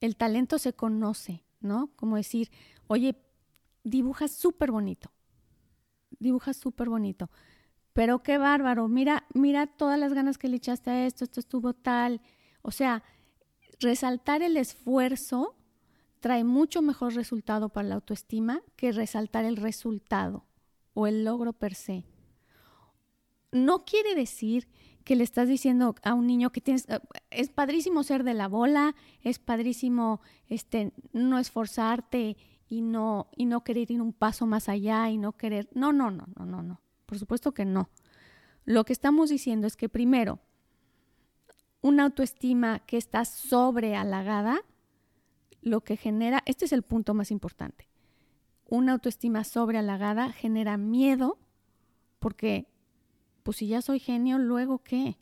El 0.00 0.16
talento 0.16 0.58
se 0.58 0.72
conoce, 0.72 1.44
¿no? 1.60 1.90
Como 1.96 2.16
decir, 2.16 2.50
oye, 2.86 3.16
dibujas 3.84 4.32
súper 4.32 4.70
bonito. 4.70 5.10
Dibujas 6.18 6.56
súper 6.56 6.88
bonito. 6.88 7.30
Pero 7.92 8.22
qué 8.22 8.38
bárbaro. 8.38 8.86
Mira, 8.88 9.26
mira 9.34 9.66
todas 9.66 9.98
las 9.98 10.12
ganas 10.14 10.38
que 10.38 10.48
le 10.48 10.56
echaste 10.56 10.90
a 10.90 11.06
esto, 11.06 11.24
esto 11.24 11.40
estuvo 11.40 11.74
tal. 11.74 12.20
O 12.62 12.70
sea, 12.70 13.02
resaltar 13.80 14.42
el 14.42 14.56
esfuerzo 14.56 15.56
trae 16.20 16.44
mucho 16.44 16.82
mejor 16.82 17.14
resultado 17.14 17.68
para 17.68 17.88
la 17.88 17.94
autoestima 17.96 18.62
que 18.76 18.92
resaltar 18.92 19.44
el 19.44 19.56
resultado 19.56 20.44
o 20.94 21.06
el 21.06 21.24
logro 21.24 21.52
per 21.52 21.74
se. 21.74 22.04
No 23.52 23.84
quiere 23.84 24.14
decir 24.14 24.68
que 25.04 25.16
le 25.16 25.24
estás 25.24 25.48
diciendo 25.48 25.94
a 26.02 26.12
un 26.12 26.26
niño 26.26 26.50
que 26.50 26.60
tienes 26.60 26.86
eh, 26.88 27.00
es 27.30 27.48
padrísimo 27.48 28.02
ser 28.02 28.24
de 28.24 28.34
la 28.34 28.46
bola, 28.46 28.94
es 29.22 29.38
padrísimo 29.38 30.20
este 30.48 30.92
no 31.12 31.38
esforzarte 31.38 32.36
y 32.68 32.82
no 32.82 33.30
y 33.34 33.46
no 33.46 33.64
querer 33.64 33.90
ir 33.90 34.02
un 34.02 34.12
paso 34.12 34.46
más 34.46 34.68
allá 34.68 35.08
y 35.08 35.16
no 35.16 35.32
querer. 35.32 35.68
No, 35.72 35.92
no, 35.92 36.10
no, 36.10 36.26
no, 36.36 36.44
no, 36.44 36.62
no. 36.62 36.82
Por 37.06 37.18
supuesto 37.18 37.52
que 37.52 37.64
no. 37.64 37.88
Lo 38.66 38.84
que 38.84 38.92
estamos 38.92 39.30
diciendo 39.30 39.66
es 39.66 39.76
que 39.76 39.88
primero 39.88 40.40
una 41.80 42.04
autoestima 42.04 42.80
que 42.80 42.96
está 42.96 43.24
sobrehalagada 43.24 44.60
lo 45.62 45.80
que 45.82 45.96
genera, 45.96 46.42
este 46.46 46.64
es 46.64 46.72
el 46.72 46.82
punto 46.82 47.14
más 47.14 47.30
importante. 47.30 47.88
Una 48.66 48.92
autoestima 48.92 49.44
sobrehalagada 49.44 50.32
genera 50.32 50.76
miedo 50.76 51.38
porque 52.18 52.66
pues 53.42 53.56
si 53.58 53.68
ya 53.68 53.80
soy 53.82 53.98
genio, 53.98 54.38
luego 54.38 54.82
qué? 54.82 55.16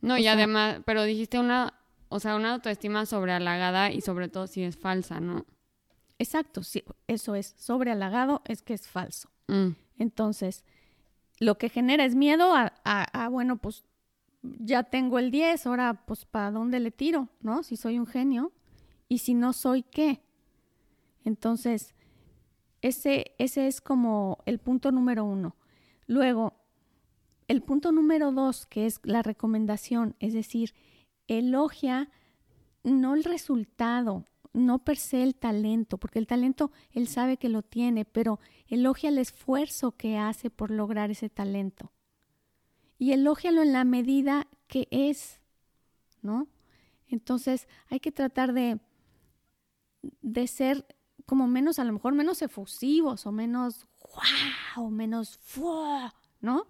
No, 0.00 0.14
O 0.14 0.16
y 0.18 0.22
sea- 0.22 0.32
además, 0.32 0.80
pero 0.86 1.02
dijiste 1.04 1.38
una, 1.38 1.74
o 2.08 2.20
sea, 2.20 2.36
una 2.36 2.54
autoestima 2.54 3.04
sobrehalagada 3.06 3.92
y 3.92 4.00
sobre 4.00 4.28
todo 4.28 4.46
si 4.46 4.62
es 4.62 4.76
falsa, 4.78 5.20
¿no? 5.20 5.44
Exacto, 6.18 6.62
sí, 6.62 6.82
eso 7.06 7.34
es 7.34 7.54
sobrehalagado, 7.58 8.42
es 8.46 8.62
que 8.62 8.74
es 8.74 8.88
falso. 8.88 9.30
Mm. 9.48 9.70
Entonces, 9.98 10.64
lo 11.38 11.58
que 11.58 11.68
genera 11.68 12.04
es 12.04 12.14
miedo 12.14 12.54
a, 12.54 12.72
a- 12.84 13.24
a, 13.24 13.28
bueno, 13.28 13.56
pues 13.58 13.84
ya 14.42 14.84
tengo 14.84 15.18
el 15.18 15.30
10, 15.30 15.66
ahora 15.66 16.04
pues 16.06 16.24
para 16.24 16.50
dónde 16.50 16.80
le 16.80 16.90
tiro, 16.90 17.28
¿no? 17.40 17.62
Si 17.62 17.76
soy 17.76 17.98
un 17.98 18.06
genio 18.06 18.52
y 19.10 19.18
si 19.18 19.34
no 19.34 19.52
soy 19.52 19.82
qué. 19.82 20.22
Entonces, 21.24 21.94
ese, 22.80 23.34
ese 23.38 23.66
es 23.66 23.80
como 23.80 24.38
el 24.46 24.60
punto 24.60 24.92
número 24.92 25.24
uno. 25.24 25.56
Luego, 26.06 26.54
el 27.48 27.60
punto 27.60 27.90
número 27.90 28.30
dos, 28.30 28.66
que 28.66 28.86
es 28.86 29.00
la 29.02 29.22
recomendación, 29.22 30.14
es 30.20 30.32
decir, 30.32 30.74
elogia 31.26 32.08
no 32.84 33.16
el 33.16 33.24
resultado, 33.24 34.24
no 34.52 34.84
per 34.84 34.96
se 34.96 35.24
el 35.24 35.34
talento, 35.34 35.98
porque 35.98 36.20
el 36.20 36.28
talento 36.28 36.70
él 36.92 37.08
sabe 37.08 37.36
que 37.36 37.48
lo 37.48 37.62
tiene, 37.62 38.04
pero 38.04 38.38
elogia 38.68 39.08
el 39.08 39.18
esfuerzo 39.18 39.96
que 39.96 40.18
hace 40.18 40.50
por 40.50 40.70
lograr 40.70 41.10
ese 41.10 41.28
talento. 41.28 41.90
Y 42.96 43.10
elógialo 43.10 43.62
en 43.62 43.72
la 43.72 43.82
medida 43.82 44.46
que 44.68 44.86
es, 44.92 45.40
¿no? 46.22 46.46
Entonces 47.08 47.66
hay 47.88 47.98
que 47.98 48.12
tratar 48.12 48.52
de, 48.52 48.78
de 50.22 50.46
ser 50.46 50.86
como 51.26 51.46
menos, 51.46 51.78
a 51.78 51.84
lo 51.84 51.92
mejor 51.92 52.14
menos 52.14 52.42
efusivos 52.42 53.26
o 53.26 53.32
menos 53.32 53.86
wow, 54.02 54.86
o 54.86 54.90
menos 54.90 55.38
¡fua! 55.38 56.14
¿no? 56.40 56.66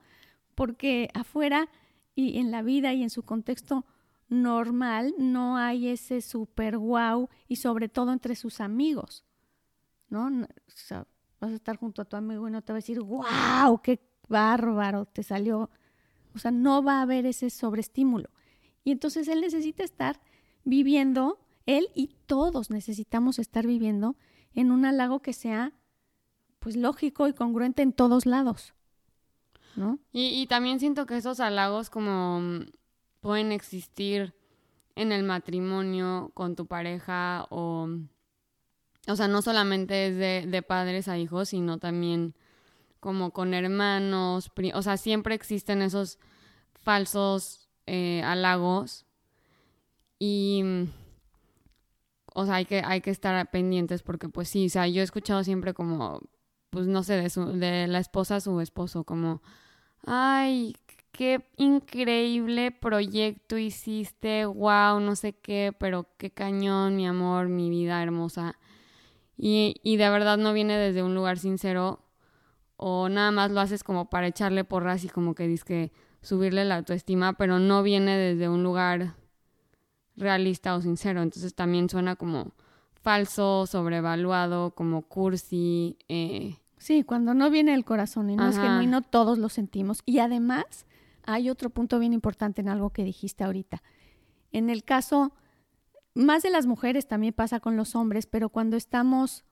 Porque 0.55 1.11
afuera 1.15 1.69
y 2.15 2.39
en 2.39 2.51
la 2.51 2.63
vida 2.63 2.93
y 2.93 3.03
en 3.03 3.11
su 3.11 3.23
contexto 3.23 3.87
normal 4.29 5.15
no 5.19 5.57
hay 5.57 5.89
ese 5.89 6.21
super 6.21 6.79
wow 6.79 7.29
y 7.49 7.57
sobre 7.57 7.89
todo 7.89 8.13
entre 8.13 8.37
sus 8.37 8.61
amigos. 8.61 9.25
No, 10.09 10.27
O 10.27 10.47
sea, 10.67 11.07
vas 11.41 11.53
a 11.53 11.55
estar 11.55 11.77
junto 11.77 12.03
a 12.03 12.05
tu 12.05 12.17
amigo 12.17 12.49
y 12.49 12.51
no 12.51 12.63
te 12.63 12.73
va 12.73 12.77
a 12.77 12.83
decir, 12.83 13.01
wow, 13.01 13.81
qué 13.83 14.01
bárbaro, 14.29 15.07
te 15.07 15.23
salió. 15.23 15.71
O 16.35 16.39
sea, 16.39 16.51
no 16.51 16.83
va 16.83 16.99
a 16.99 17.03
haber 17.03 17.27
ese 17.27 17.51
sobreestímulo. 17.51 18.31
Y 18.85 18.93
entonces 18.93 19.29
él 19.29 19.41
necesita 19.41 19.83
estar 19.83 20.21
viviendo, 20.65 21.39
él 21.67 21.89
y 21.95 22.15
todos 22.27 22.71
necesitamos 22.71 23.39
estar 23.39 23.67
viviendo 23.67 24.17
en 24.55 24.71
un 24.73 24.85
halago 24.85 25.21
que 25.21 25.33
sea, 25.33 25.73
pues, 26.59 26.77
lógico 26.77 27.29
y 27.29 27.33
congruente 27.33 27.83
en 27.83 27.93
todos 27.93 28.27
lados, 28.27 28.75
¿no? 29.77 29.99
Y, 30.13 30.47
también 30.47 30.81
siento 30.81 31.07
que 31.07 31.17
esos 31.17 31.41
halagos 31.41 31.91
como 31.91 32.41
mm, 32.41 32.67
pueden 33.21 33.53
existir 33.53 34.35
en 34.97 35.13
el 35.13 35.23
matrimonio 35.23 36.31
con 36.35 36.57
tu 36.57 36.67
pareja 36.67 37.47
o... 37.51 37.89
O 39.09 39.17
sea, 39.17 39.29
no 39.29 39.41
solamente 39.41 40.09
es 40.09 40.17
de, 40.17 40.47
de 40.47 40.63
padres 40.63 41.09
a 41.09 41.17
hijos, 41.17 41.49
sino 41.49 41.79
también 41.79 42.35
como 43.01 43.33
con 43.33 43.55
hermanos. 43.55 44.51
O 44.75 44.83
sea, 44.83 44.99
siempre 44.99 45.35
existen 45.35 45.83
esos 45.83 46.19
falsos 46.75 47.69
eh, 47.87 48.23
halagos. 48.25 49.07
Y... 50.19 50.63
O 52.35 52.47
sea, 52.47 52.57
hay 52.57 52.65
que, 52.65 52.83
hay 52.85 53.01
que 53.01 53.11
estar 53.11 53.51
pendientes 53.51 54.03
porque 54.03 54.29
pues 54.29 54.49
sí, 54.49 54.67
o 54.67 54.71
sea, 54.71 54.87
yo 54.87 55.01
he 55.01 55.05
escuchado 55.05 55.43
siempre 55.45 55.75
como, 55.75 56.21
pues 56.71 56.87
no 56.87 57.03
sé, 57.03 57.15
de, 57.15 57.31
su, 57.31 57.47
de 57.59 57.87
la 57.89 57.99
esposa 57.99 58.37
a 58.37 58.41
su 58.41 58.61
esposo, 58.61 59.05
como, 59.05 59.43
ay, 60.07 60.75
qué 61.13 61.45
increíble 61.57 62.71
proyecto 62.71 63.59
hiciste, 63.59 64.47
wow, 64.47 65.01
no 65.01 65.17
sé 65.17 65.35
qué, 65.35 65.75
pero 65.79 66.07
qué 66.17 66.31
cañón, 66.31 66.97
mi 66.97 67.07
amor, 67.07 67.49
mi 67.49 67.71
vida 67.71 68.03
hermosa. 68.03 68.57
Y, 69.37 69.77
y 69.83 69.97
de 69.97 70.11
verdad 70.11 70.39
no 70.39 70.53
viene 70.53 70.77
desde 70.77 71.03
un 71.03 71.15
lugar 71.15 71.39
sincero 71.39 72.01
o 72.77 73.09
nada 73.09 73.31
más 73.31 73.51
lo 73.51 73.61
haces 73.61 73.85
como 73.85 74.09
para 74.09 74.27
echarle 74.29 74.65
porras 74.65 75.05
y 75.05 75.09
como 75.09 75.35
que 75.35 75.47
dices 75.47 75.91
subirle 76.23 76.65
la 76.65 76.77
autoestima, 76.77 77.35
pero 77.35 77.59
no 77.59 77.83
viene 77.83 78.17
desde 78.17 78.49
un 78.49 78.63
lugar 78.63 79.15
realista 80.17 80.75
o 80.75 80.81
sincero. 80.81 81.23
Entonces 81.23 81.55
también 81.55 81.89
suena 81.89 82.17
como 82.17 82.53
falso, 82.95 83.67
sobrevaluado, 83.67 84.73
como 84.73 85.03
cursi. 85.03 85.97
Eh, 86.09 86.57
Sí, 86.81 87.03
cuando 87.03 87.35
no 87.35 87.51
viene 87.51 87.73
del 87.73 87.85
corazón 87.85 88.31
y 88.31 88.37
no 88.37 88.49
es 88.49 88.57
genuino, 88.57 89.03
todos 89.03 89.39
lo 89.39 89.51
sentimos. 89.51 90.01
Y 90.07 90.21
además, 90.21 90.87
hay 91.25 91.51
otro 91.51 91.69
punto 91.69 91.99
bien 91.99 92.15
importante 92.15 92.63
en 92.63 92.71
algo 92.71 92.89
que 92.89 93.05
dijiste 93.05 93.45
ahorita. 93.45 93.83
En 94.51 94.71
el 94.71 94.83
caso, 94.83 95.35
más 96.15 96.43
de 96.43 96.49
las 96.49 96.67
mujeres 96.67 97.07
también 97.07 97.35
pasa 97.35 97.61
con 97.61 97.77
los 97.77 97.95
hombres, 97.95 98.25
pero 98.25 98.49
cuando 98.49 98.79
estamos, 98.79 99.45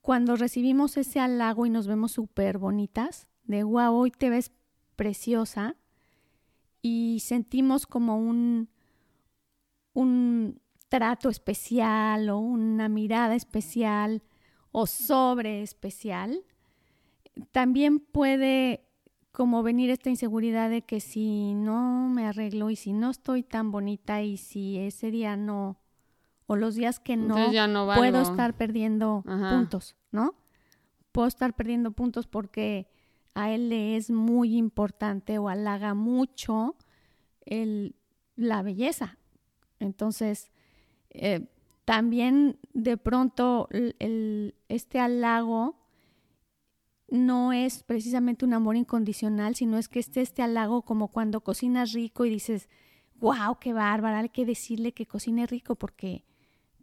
cuando 0.00 0.36
recibimos 0.36 0.96
ese 0.96 1.20
halago 1.20 1.66
y 1.66 1.70
nos 1.70 1.86
vemos 1.86 2.12
súper 2.12 2.56
bonitas, 2.56 3.28
de 3.44 3.62
wow, 3.62 3.94
hoy 3.94 4.10
te 4.10 4.30
ves 4.30 4.52
preciosa, 4.96 5.76
y 6.80 7.20
sentimos 7.20 7.86
como 7.86 8.16
un, 8.16 8.70
un 9.96 10.60
trato 10.88 11.30
especial 11.30 12.28
o 12.28 12.38
una 12.38 12.88
mirada 12.90 13.34
especial 13.34 14.22
o 14.70 14.86
sobre 14.86 15.62
especial, 15.62 16.44
también 17.50 18.00
puede 18.00 18.84
como 19.32 19.62
venir 19.62 19.88
esta 19.90 20.10
inseguridad 20.10 20.68
de 20.68 20.82
que 20.82 21.00
si 21.00 21.54
no 21.54 22.08
me 22.08 22.26
arreglo 22.26 22.68
y 22.68 22.76
si 22.76 22.92
no 22.92 23.10
estoy 23.10 23.42
tan 23.42 23.70
bonita 23.70 24.20
y 24.22 24.36
si 24.36 24.78
ese 24.78 25.10
día 25.10 25.36
no 25.36 25.78
o 26.46 26.56
los 26.56 26.74
días 26.74 27.00
que 27.00 27.16
no, 27.16 27.24
Entonces 27.24 27.54
ya 27.54 27.66
no 27.66 27.86
puedo 27.86 28.20
estar 28.20 28.54
perdiendo 28.54 29.24
Ajá. 29.26 29.50
puntos, 29.50 29.96
¿no? 30.12 30.34
Puedo 31.10 31.26
estar 31.26 31.54
perdiendo 31.54 31.92
puntos 31.92 32.26
porque 32.26 32.88
a 33.34 33.50
él 33.50 33.70
le 33.70 33.96
es 33.96 34.10
muy 34.10 34.56
importante 34.56 35.38
o 35.38 35.48
halaga 35.48 35.94
mucho 35.94 36.76
el, 37.46 37.96
la 38.36 38.62
belleza. 38.62 39.18
Entonces, 39.80 40.50
eh, 41.10 41.46
también 41.84 42.58
de 42.72 42.96
pronto 42.96 43.68
el- 43.70 44.54
este 44.68 44.98
halago 44.98 45.76
no 47.08 47.52
es 47.52 47.82
precisamente 47.84 48.44
un 48.44 48.54
amor 48.54 48.76
incondicional, 48.76 49.54
sino 49.54 49.78
es 49.78 49.88
que 49.88 50.00
este, 50.00 50.20
este 50.20 50.42
halago 50.42 50.82
como 50.82 51.08
cuando 51.08 51.40
cocinas 51.40 51.92
rico 51.92 52.24
y 52.24 52.30
dices, 52.30 52.68
wow, 53.16 53.58
qué 53.60 53.72
bárbara, 53.72 54.18
hay 54.18 54.28
que 54.28 54.44
decirle 54.44 54.92
que 54.92 55.06
cocine 55.06 55.46
rico 55.46 55.76
porque, 55.76 56.24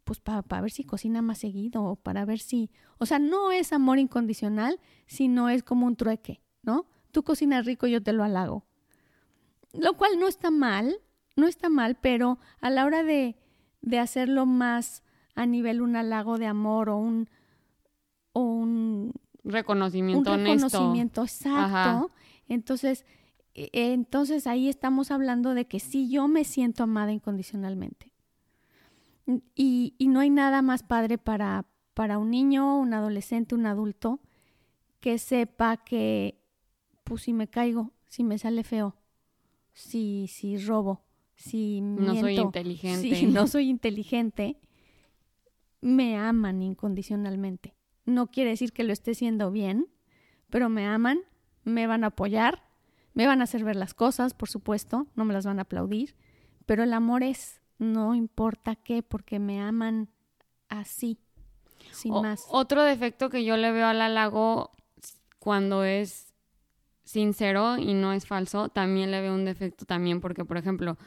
pues 0.04 0.20
para 0.20 0.62
ver 0.62 0.72
si 0.72 0.84
cocina 0.84 1.22
más 1.22 1.40
seguido 1.40 1.84
o 1.84 1.96
para 1.96 2.26
ver 2.26 2.40
si, 2.40 2.72
o 2.98 3.06
sea, 3.06 3.20
no 3.20 3.52
es 3.52 3.74
amor 3.74 4.00
incondicional, 4.00 4.80
sino 5.08 5.50
es 5.50 5.64
como 5.64 5.86
un 5.86 5.96
trueque, 5.96 6.42
¿no? 6.62 6.86
Tú 7.12 7.24
cocinas 7.24 7.66
rico, 7.66 7.88
yo 7.88 8.02
te 8.02 8.14
lo 8.14 8.24
halago. 8.24 8.66
Lo 9.74 9.94
cual 9.98 10.20
no 10.20 10.28
está 10.28 10.52
mal, 10.52 10.96
no 11.36 11.48
está 11.48 11.70
mal, 11.70 11.98
pero 12.00 12.40
a 12.62 12.70
la 12.70 12.86
hora 12.86 13.04
de, 13.04 13.36
de 13.82 14.00
hacerlo 14.00 14.46
más 14.46 15.04
a 15.36 15.46
nivel 15.46 15.82
un 15.82 15.96
halago 15.96 16.38
de 16.38 16.46
amor 16.46 16.90
o 16.90 16.98
un, 16.98 17.30
o 18.34 18.42
un 18.42 19.14
Reconocimiento 19.44 20.32
un 20.32 20.40
honesto. 20.40 20.68
reconocimiento 20.68 21.24
exacto. 21.24 21.60
Ajá. 21.60 22.08
Entonces, 22.48 23.06
eh, 23.56 23.70
entonces 23.74 24.48
ahí 24.48 24.70
estamos 24.70 25.12
hablando 25.12 25.54
de 25.54 25.66
que 25.66 25.80
sí 25.80 26.10
yo 26.10 26.28
me 26.28 26.44
siento 26.44 26.84
amada 26.84 27.12
incondicionalmente. 27.12 28.12
Y, 29.56 29.96
y 29.98 30.08
no 30.08 30.20
hay 30.20 30.30
nada 30.30 30.62
más 30.62 30.84
padre 30.84 31.18
para, 31.18 31.66
para 31.94 32.18
un 32.18 32.30
niño, 32.30 32.78
un 32.78 32.94
adolescente, 32.94 33.56
un 33.56 33.66
adulto, 33.66 34.20
que 35.00 35.18
sepa 35.18 35.78
que, 35.78 36.42
pues 37.04 37.24
si 37.24 37.34
me 37.34 37.48
caigo, 37.48 37.92
si 38.08 38.24
me 38.24 38.38
sale 38.38 38.64
feo, 38.64 38.96
si, 39.74 40.28
si 40.28 40.58
robo, 40.58 41.04
si 41.46 41.82
No 41.82 42.16
soy 42.16 42.38
inteligente. 42.38 43.16
si 43.16 43.26
no 43.26 43.48
soy 43.48 43.70
inteligente, 43.70 44.58
me 45.82 46.18
aman 46.18 46.62
incondicionalmente. 46.62 47.76
No 48.06 48.28
quiere 48.28 48.52
decir 48.52 48.72
que 48.74 48.84
lo 48.84 48.94
esté 48.94 49.12
haciendo 49.12 49.52
bien, 49.52 49.88
pero 50.50 50.70
me 50.70 50.86
aman, 50.86 51.20
me 51.64 51.88
van 51.88 52.04
a 52.04 52.08
apoyar, 52.08 52.64
me 53.14 53.28
van 53.28 53.42
a 53.42 53.46
hacer 53.46 53.64
ver 53.64 53.76
las 53.76 53.94
cosas, 53.94 54.34
por 54.34 54.50
supuesto, 54.50 55.08
no 55.16 55.26
me 55.26 55.34
las 55.34 55.46
van 55.46 55.60
a 55.60 55.64
aplaudir, 55.64 56.16
pero 56.66 56.84
el 56.84 56.94
amor 56.94 57.24
es, 57.24 57.62
no 57.78 58.16
importa 58.16 58.76
qué, 58.76 59.04
porque 59.04 59.40
me 59.40 59.62
aman 59.62 60.10
así, 60.70 61.18
sin 61.92 62.14
O- 62.14 62.22
más. 62.22 62.46
Otro 62.50 62.84
defecto 62.84 63.30
que 63.30 63.44
yo 63.44 63.58
le 63.58 63.72
veo 63.72 63.88
al 63.88 64.02
halago 64.02 64.72
cuando 65.40 65.84
es 65.84 66.34
sincero 67.04 67.78
y 67.78 67.94
no 67.94 68.14
es 68.14 68.26
falso, 68.26 68.70
también 68.70 69.12
le 69.12 69.20
veo 69.22 69.34
un 69.34 69.44
defecto 69.46 69.86
también 69.86 70.22
porque, 70.22 70.46
por 70.46 70.58
ejemplo, 70.58 70.98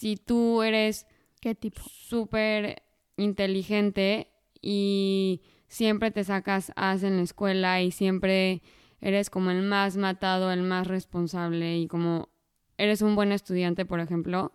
si 0.00 0.16
tú 0.16 0.62
eres 0.62 1.06
¿Qué 1.42 1.54
tipo? 1.54 1.82
súper 1.82 2.82
inteligente 3.18 4.32
y 4.62 5.42
siempre 5.68 6.10
te 6.10 6.24
sacas 6.24 6.72
as 6.74 7.02
en 7.02 7.18
la 7.18 7.22
escuela 7.22 7.82
y 7.82 7.90
siempre 7.90 8.62
eres 9.02 9.28
como 9.28 9.50
el 9.50 9.62
más 9.62 9.98
matado, 9.98 10.52
el 10.52 10.62
más 10.62 10.86
responsable 10.86 11.78
y 11.78 11.86
como 11.86 12.30
eres 12.78 13.02
un 13.02 13.14
buen 13.14 13.30
estudiante, 13.30 13.84
por 13.84 14.00
ejemplo, 14.00 14.52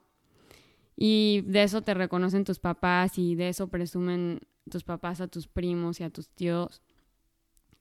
y 0.95 1.43
de 1.45 1.62
eso 1.62 1.84
te 1.84 1.93
reconocen 1.93 2.43
tus 2.43 2.58
papás 2.58 3.19
y 3.19 3.36
de 3.36 3.49
eso 3.49 3.67
presumen 3.67 4.39
tus 4.69 4.84
papás 4.84 5.21
a 5.21 5.27
tus 5.27 5.47
primos 5.47 5.99
y 5.99 6.03
a 6.03 6.10
tus 6.10 6.29
tíos, 6.29 6.81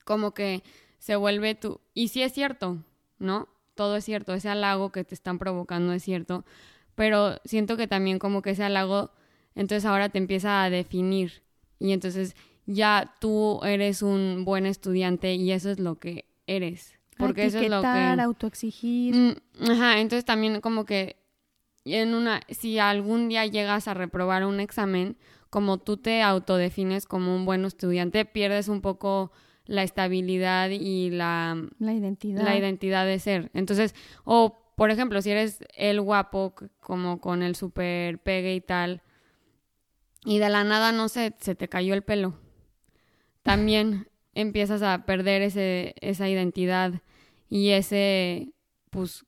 como 0.04 0.34
que 0.34 0.62
se 0.98 1.16
vuelve 1.16 1.54
tu... 1.54 1.80
Y 1.94 2.08
sí 2.08 2.22
es 2.22 2.32
cierto, 2.34 2.84
¿no? 3.18 3.48
Todo 3.74 3.96
es 3.96 4.04
cierto, 4.04 4.34
ese 4.34 4.50
halago 4.50 4.92
que 4.92 5.04
te 5.04 5.14
están 5.14 5.38
provocando 5.38 5.92
es 5.92 6.02
cierto, 6.02 6.44
pero 6.94 7.36
siento 7.44 7.76
que 7.76 7.86
también 7.86 8.18
como 8.18 8.42
que 8.42 8.50
ese 8.50 8.64
halago, 8.64 9.10
entonces 9.54 9.84
ahora 9.84 10.08
te 10.08 10.18
empieza 10.18 10.62
a 10.62 10.70
definir 10.70 11.42
y 11.78 11.92
entonces 11.92 12.34
ya 12.66 13.14
tú 13.20 13.60
eres 13.64 14.02
un 14.02 14.44
buen 14.44 14.66
estudiante 14.66 15.34
y 15.34 15.52
eso 15.52 15.70
es 15.70 15.78
lo 15.78 15.96
que 15.96 16.26
eres. 16.46 16.98
Porque 17.16 17.46
eso 17.46 17.58
es 17.58 17.70
lo 17.70 17.80
que... 17.80 17.86
Autoexigir. 17.86 19.14
Mm, 19.14 19.70
ajá, 19.70 20.00
entonces 20.00 20.24
también 20.24 20.60
como 20.60 20.84
que 20.84 21.16
en 21.84 22.14
una, 22.14 22.40
si 22.48 22.78
algún 22.78 23.28
día 23.28 23.46
llegas 23.46 23.88
a 23.88 23.94
reprobar 23.94 24.44
un 24.44 24.60
examen, 24.60 25.16
como 25.50 25.78
tú 25.78 25.96
te 25.96 26.22
autodefines 26.22 27.06
como 27.06 27.36
un 27.36 27.44
buen 27.44 27.64
estudiante, 27.64 28.24
pierdes 28.24 28.68
un 28.68 28.80
poco 28.80 29.30
la 29.66 29.82
estabilidad 29.82 30.70
y 30.70 31.10
la, 31.10 31.56
la 31.78 31.92
identidad. 31.92 32.42
la 32.42 32.56
identidad 32.56 33.06
de 33.06 33.18
ser. 33.18 33.50
Entonces, 33.54 33.94
o 34.24 34.63
por 34.76 34.90
ejemplo, 34.90 35.22
si 35.22 35.30
eres 35.30 35.64
el 35.76 36.00
guapo, 36.00 36.54
como 36.80 37.20
con 37.20 37.42
el 37.42 37.54
super 37.56 38.18
pegue 38.18 38.54
y 38.54 38.60
tal, 38.60 39.02
y 40.24 40.38
de 40.38 40.48
la 40.48 40.64
nada, 40.64 40.90
no 40.92 41.08
sé, 41.08 41.34
se 41.40 41.54
te 41.54 41.68
cayó 41.68 41.94
el 41.94 42.02
pelo, 42.02 42.34
también 43.42 44.08
empiezas 44.34 44.82
a 44.82 45.04
perder 45.06 45.42
ese, 45.42 45.94
esa 46.00 46.28
identidad 46.28 46.94
y 47.48 47.70
ese, 47.70 48.52
pues, 48.90 49.24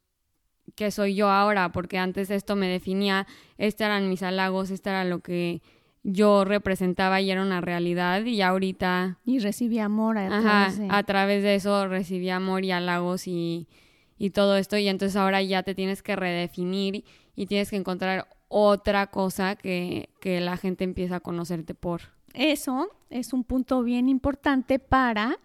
que 0.75 0.91
soy 0.91 1.15
yo 1.15 1.31
ahora, 1.31 1.71
porque 1.73 1.99
antes 1.99 2.31
esto 2.31 2.57
me 2.57 2.69
definía, 2.69 3.27
estos 3.57 3.83
eran 3.87 4.09
mis 4.09 4.23
halagos, 4.23 4.71
esto 4.71 4.91
era 4.91 5.05
lo 5.05 5.21
que 5.21 5.63
yo 6.03 6.45
representaba 6.45 7.21
y 7.21 7.31
era 7.31 7.43
una 7.43 7.61
realidad, 7.61 8.25
y 8.25 8.41
ahorita 8.43 9.19
Y 9.25 9.39
recibí 9.39 9.79
amor 9.79 10.19
a 10.19 10.27
Ajá, 10.27 10.41
través 10.69 10.79
de- 10.79 10.89
a 10.91 11.03
través 11.05 11.43
de 11.43 11.55
eso 11.57 11.89
recibí 11.89 12.31
amor 12.31 12.65
y 12.65 12.73
halagos 12.73 13.27
y, 13.27 13.69
y 14.19 14.31
todo 14.31 14.57
esto 14.57 14.77
y 14.79 14.89
entonces 14.89 15.17
ahora 15.17 15.43
ya 15.43 15.63
te 15.63 15.75
tienes 15.75 16.03
que 16.03 16.17
redefinir 16.17 17.05
y 17.35 17.47
tienes 17.47 17.71
que 17.71 17.77
encontrar 17.77 18.29
otra 18.49 19.09
cosa 19.09 19.57
que, 19.57 20.11
que 20.21 20.41
la 20.41 20.57
gente 20.57 20.85
empieza 20.85 21.17
a 21.17 21.21
conocerte 21.21 21.75
por. 21.75 22.03
Eso 22.33 22.89
es 23.11 23.33
un 23.33 23.45
punto 23.45 23.83
bien 23.83 24.09
importante 24.09 24.79
para 24.79 25.39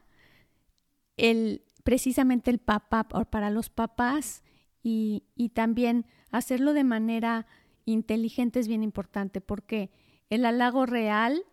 el 1.18 1.64
precisamente 1.84 2.52
el 2.52 2.60
papá 2.60 3.08
o 3.14 3.26
para 3.26 3.50
los 3.50 3.70
papás 3.70 4.44
y, 4.84 5.24
y 5.36 5.50
también 5.50 6.06
hacerlo 6.32 6.74
de 6.74 6.84
manera 6.84 7.48
inteligente 7.86 8.60
es 8.60 8.68
bien 8.68 8.84
importante 8.84 9.42
porque 9.42 9.90
el 10.30 10.46
halago 10.46 10.86
real 10.86 11.44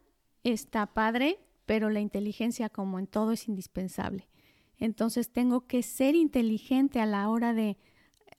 está 0.45 0.87
padre, 0.87 1.39
pero 1.67 1.91
la 1.91 2.01
inteligencia 2.01 2.69
como 2.69 2.99
en 2.99 3.07
todo 3.07 3.33
es 3.33 3.49
indispensable. 3.49 4.29
Entonces 4.79 5.31
tengo 5.31 5.67
que 5.67 5.83
ser 5.83 6.15
inteligente 6.15 7.01
a 7.01 7.07
la 7.07 7.29
hora 7.29 7.53
de, 7.53 7.77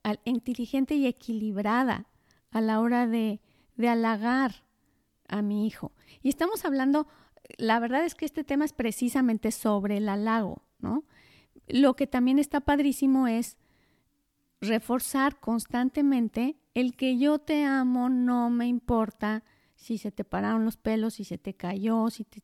al- 0.03 0.19
inteligente 0.25 0.95
y 0.95 1.05
equilibrada 1.05 2.07
a 2.51 2.61
la 2.61 2.79
hora 2.79 3.07
de, 3.07 3.41
de 3.75 3.89
halagar 3.89 4.63
a 5.27 5.41
mi 5.41 5.67
hijo. 5.67 5.91
Y 6.23 6.29
estamos 6.29 6.65
hablando, 6.65 7.07
la 7.57 7.79
verdad 7.79 8.03
es 8.05 8.15
que 8.15 8.25
este 8.25 8.43
tema 8.43 8.65
es 8.65 8.73
precisamente 8.73 9.51
sobre 9.51 9.97
el 9.97 10.09
halago, 10.09 10.63
¿no? 10.79 11.03
Lo 11.67 11.95
que 11.95 12.07
también 12.07 12.39
está 12.39 12.61
padrísimo 12.61 13.27
es 13.27 13.57
reforzar 14.61 15.39
constantemente 15.39 16.57
el 16.73 16.95
que 16.95 17.17
yo 17.17 17.39
te 17.39 17.63
amo, 17.65 18.09
no 18.09 18.49
me 18.49 18.67
importa 18.67 19.43
si 19.75 19.97
se 19.97 20.11
te 20.11 20.23
pararon 20.25 20.65
los 20.65 20.77
pelos, 20.77 21.15
si 21.15 21.23
se 21.23 21.37
te 21.37 21.53
cayó, 21.55 22.09
si 22.09 22.25
te, 22.25 22.41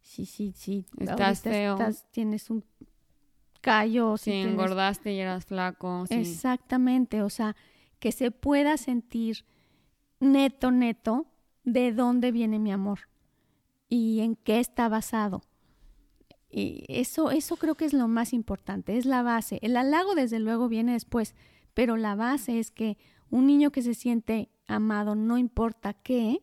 si, 0.00 0.24
si, 0.24 0.52
si 0.52 0.86
Estás 0.98 1.44
ahorita 1.44 1.50
estás- 1.74 2.10
tienes 2.10 2.48
un 2.50 2.64
callo, 3.60 4.16
si 4.16 4.30
tienes- 4.30 4.52
engordaste 4.52 5.12
y 5.12 5.18
eras 5.20 5.44
flaco. 5.46 6.06
sí. 6.08 6.14
Exactamente, 6.14 7.22
o 7.22 7.30
sea, 7.30 7.56
que 7.98 8.12
se 8.12 8.30
pueda 8.30 8.76
sentir 8.76 9.44
neto, 10.20 10.70
neto, 10.70 11.26
de 11.64 11.92
dónde 11.92 12.32
viene 12.32 12.58
mi 12.58 12.72
amor 12.72 13.00
y 13.88 14.20
en 14.20 14.34
qué 14.36 14.60
está 14.60 14.88
basado. 14.88 15.42
Y 16.48 16.84
eso, 16.88 17.30
eso 17.30 17.56
creo 17.56 17.74
que 17.76 17.84
es 17.84 17.92
lo 17.92 18.08
más 18.08 18.32
importante, 18.32 18.96
es 18.96 19.04
la 19.04 19.22
base. 19.22 19.58
El 19.62 19.76
halago, 19.76 20.14
desde 20.14 20.40
luego, 20.40 20.68
viene 20.68 20.92
después, 20.92 21.34
pero 21.74 21.96
la 21.96 22.14
base 22.16 22.58
es 22.58 22.70
que 22.70 22.98
un 23.30 23.46
niño 23.46 23.70
que 23.70 23.82
se 23.82 23.94
siente 23.94 24.48
amado, 24.66 25.14
no 25.14 25.38
importa 25.38 25.92
qué, 25.94 26.40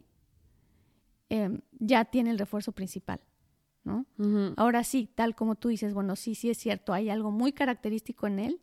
em, 1.29 1.59
ya 1.79 2.05
tiene 2.05 2.29
el 2.31 2.39
refuerzo 2.39 2.71
principal, 2.71 3.19
Ahora 4.57 4.83
sí, 4.83 5.09
tal 5.13 5.35
como 5.35 5.55
tú 5.55 5.69
dices, 5.69 5.93
bueno, 5.93 6.15
sí, 6.15 6.35
sí 6.35 6.49
es 6.49 6.57
cierto, 6.57 6.93
hay 6.93 7.09
algo 7.09 7.31
muy 7.31 7.51
característico 7.51 8.27
en 8.27 8.39
él 8.39 8.61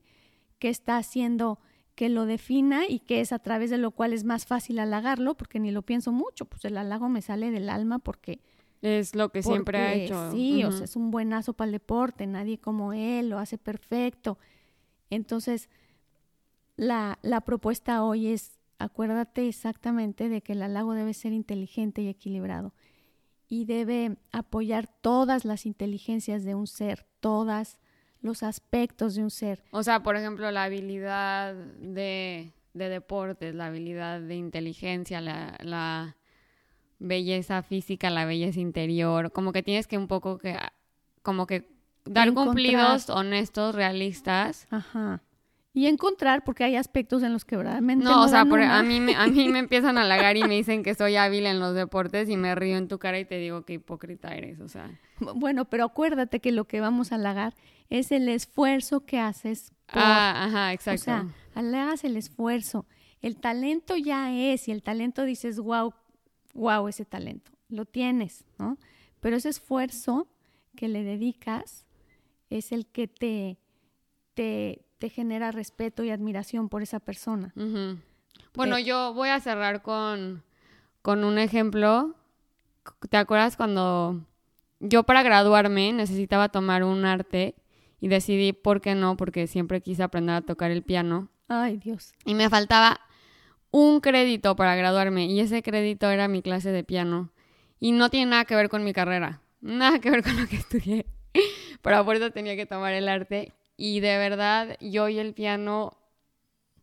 que 0.58 0.68
está 0.68 0.96
haciendo 0.96 1.58
que 1.94 2.08
lo 2.08 2.26
defina 2.26 2.86
y 2.88 3.00
que 3.00 3.20
es 3.20 3.32
a 3.32 3.38
través 3.38 3.70
de 3.70 3.78
lo 3.78 3.92
cual 3.92 4.12
es 4.12 4.24
más 4.24 4.46
fácil 4.46 4.78
halagarlo, 4.78 5.36
porque 5.36 5.60
ni 5.60 5.70
lo 5.70 5.82
pienso 5.82 6.12
mucho, 6.12 6.44
pues 6.44 6.64
el 6.64 6.76
halago 6.76 7.08
me 7.08 7.22
sale 7.22 7.50
del 7.50 7.68
alma 7.68 7.98
porque... 7.98 8.40
Es 8.82 9.14
lo 9.14 9.30
que 9.30 9.42
siempre 9.42 9.78
ha 9.78 9.94
hecho. 9.94 10.30
Sí, 10.32 10.62
o 10.64 10.70
sea, 10.70 10.84
es 10.84 10.96
un 10.96 11.10
buenazo 11.10 11.54
para 11.54 11.66
el 11.66 11.72
deporte, 11.72 12.26
nadie 12.26 12.58
como 12.58 12.92
él, 12.92 13.30
lo 13.30 13.38
hace 13.38 13.56
perfecto. 13.56 14.38
Entonces, 15.08 15.70
la, 16.76 17.18
la 17.22 17.40
propuesta 17.40 18.04
hoy 18.04 18.26
es 18.26 18.58
acuérdate 18.78 19.48
exactamente 19.48 20.28
de 20.28 20.42
que 20.42 20.52
el 20.52 20.62
halago 20.62 20.94
debe 20.94 21.14
ser 21.14 21.32
inteligente 21.32 22.02
y 22.02 22.08
equilibrado 22.08 22.74
y 23.54 23.64
debe 23.64 24.16
apoyar 24.32 24.88
todas 25.00 25.44
las 25.44 25.64
inteligencias 25.64 26.44
de 26.44 26.56
un 26.56 26.66
ser, 26.66 27.06
todas 27.20 27.78
los 28.20 28.42
aspectos 28.42 29.14
de 29.14 29.22
un 29.22 29.30
ser. 29.30 29.62
O 29.70 29.84
sea, 29.84 30.02
por 30.02 30.16
ejemplo, 30.16 30.50
la 30.50 30.64
habilidad 30.64 31.54
de, 31.54 32.52
de 32.72 32.88
deportes, 32.88 33.54
la 33.54 33.66
habilidad 33.66 34.20
de 34.20 34.34
inteligencia, 34.34 35.20
la, 35.20 35.56
la 35.62 36.16
belleza 36.98 37.62
física, 37.62 38.10
la 38.10 38.24
belleza 38.24 38.58
interior, 38.58 39.30
como 39.30 39.52
que 39.52 39.62
tienes 39.62 39.86
que 39.86 39.98
un 39.98 40.08
poco 40.08 40.38
que, 40.38 40.56
como 41.22 41.46
que 41.46 41.68
dar 42.04 42.34
cumplidos 42.34 43.08
honestos, 43.08 43.72
realistas. 43.74 44.66
Ajá. 44.70 45.22
Y 45.76 45.88
encontrar, 45.88 46.44
porque 46.44 46.62
hay 46.62 46.76
aspectos 46.76 47.24
en 47.24 47.32
los 47.32 47.44
que 47.44 47.56
verdaderamente. 47.56 48.04
No, 48.04 48.22
o 48.22 48.28
sea, 48.28 48.42
a, 48.42 48.44
mí 48.84 49.00
me, 49.00 49.16
a 49.16 49.26
mí 49.26 49.48
me 49.48 49.58
empiezan 49.58 49.98
a 49.98 50.02
halagar 50.02 50.36
y 50.36 50.44
me 50.44 50.54
dicen 50.54 50.84
que 50.84 50.94
soy 50.94 51.16
hábil 51.16 51.46
en 51.46 51.58
los 51.58 51.74
deportes 51.74 52.28
y 52.28 52.36
me 52.36 52.54
río 52.54 52.76
en 52.76 52.86
tu 52.86 52.98
cara 52.98 53.18
y 53.18 53.24
te 53.24 53.38
digo 53.38 53.64
qué 53.64 53.74
hipócrita 53.74 54.34
eres, 54.34 54.60
o 54.60 54.68
sea. 54.68 54.88
Bueno, 55.18 55.64
pero 55.64 55.84
acuérdate 55.84 56.38
que 56.38 56.52
lo 56.52 56.66
que 56.66 56.80
vamos 56.80 57.10
a 57.10 57.16
halagar 57.16 57.54
es 57.90 58.12
el 58.12 58.28
esfuerzo 58.28 59.04
que 59.04 59.18
haces. 59.18 59.72
ah, 59.88 60.44
ajá, 60.46 60.72
exacto. 60.72 61.00
O 61.00 61.04
sea, 61.04 61.26
halagas 61.54 62.04
el 62.04 62.16
esfuerzo. 62.16 62.86
El 63.20 63.36
talento 63.36 63.96
ya 63.96 64.32
es, 64.32 64.68
y 64.68 64.70
el 64.70 64.82
talento 64.82 65.24
dices, 65.24 65.58
wow, 65.58 65.92
wow, 66.52 66.86
ese 66.88 67.04
talento. 67.04 67.50
Lo 67.68 67.84
tienes, 67.84 68.44
¿no? 68.58 68.78
Pero 69.20 69.36
ese 69.36 69.48
esfuerzo 69.48 70.28
que 70.76 70.88
le 70.88 71.02
dedicas 71.02 71.86
es 72.50 72.72
el 72.72 72.86
que 72.86 73.08
te, 73.08 73.58
te, 74.34 74.84
te 74.98 75.08
genera 75.08 75.50
respeto 75.50 76.04
y 76.04 76.10
admiración 76.10 76.68
por 76.68 76.82
esa 76.82 77.00
persona. 77.00 77.52
Bueno, 78.54 78.76
eh, 78.76 78.84
yo 78.84 79.12
voy 79.14 79.28
a 79.28 79.40
cerrar 79.40 79.82
con, 79.82 80.42
con 81.02 81.24
un 81.24 81.38
ejemplo. 81.38 82.14
¿Te 83.10 83.16
acuerdas 83.16 83.56
cuando 83.56 84.20
yo 84.80 85.02
para 85.02 85.22
graduarme 85.22 85.92
necesitaba 85.92 86.48
tomar 86.48 86.84
un 86.84 87.04
arte 87.04 87.54
y 88.00 88.08
decidí 88.08 88.52
por 88.52 88.80
qué 88.80 88.94
no? 88.94 89.16
Porque 89.16 89.46
siempre 89.46 89.80
quise 89.80 90.02
aprender 90.02 90.36
a 90.36 90.42
tocar 90.42 90.70
el 90.70 90.82
piano. 90.82 91.28
Ay, 91.48 91.76
Dios. 91.78 92.12
Y 92.24 92.34
me 92.34 92.48
faltaba 92.48 93.00
un 93.70 94.00
crédito 94.00 94.54
para 94.56 94.76
graduarme 94.76 95.26
y 95.26 95.40
ese 95.40 95.62
crédito 95.62 96.10
era 96.10 96.28
mi 96.28 96.42
clase 96.42 96.70
de 96.70 96.84
piano. 96.84 97.30
Y 97.80 97.92
no 97.92 98.08
tiene 98.08 98.30
nada 98.30 98.44
que 98.44 98.54
ver 98.54 98.68
con 98.68 98.84
mi 98.84 98.92
carrera, 98.92 99.40
nada 99.60 99.98
que 99.98 100.10
ver 100.10 100.22
con 100.22 100.40
lo 100.40 100.46
que 100.46 100.56
estudié. 100.56 101.06
Pero 101.82 101.98
a 101.98 102.04
fuerza 102.04 102.30
tenía 102.30 102.56
que 102.56 102.66
tomar 102.66 102.92
el 102.92 103.08
arte 103.08 103.52
y 103.76 104.00
de 104.00 104.18
verdad 104.18 104.76
yo 104.80 105.08
y 105.08 105.18
el 105.18 105.34
piano, 105.34 105.96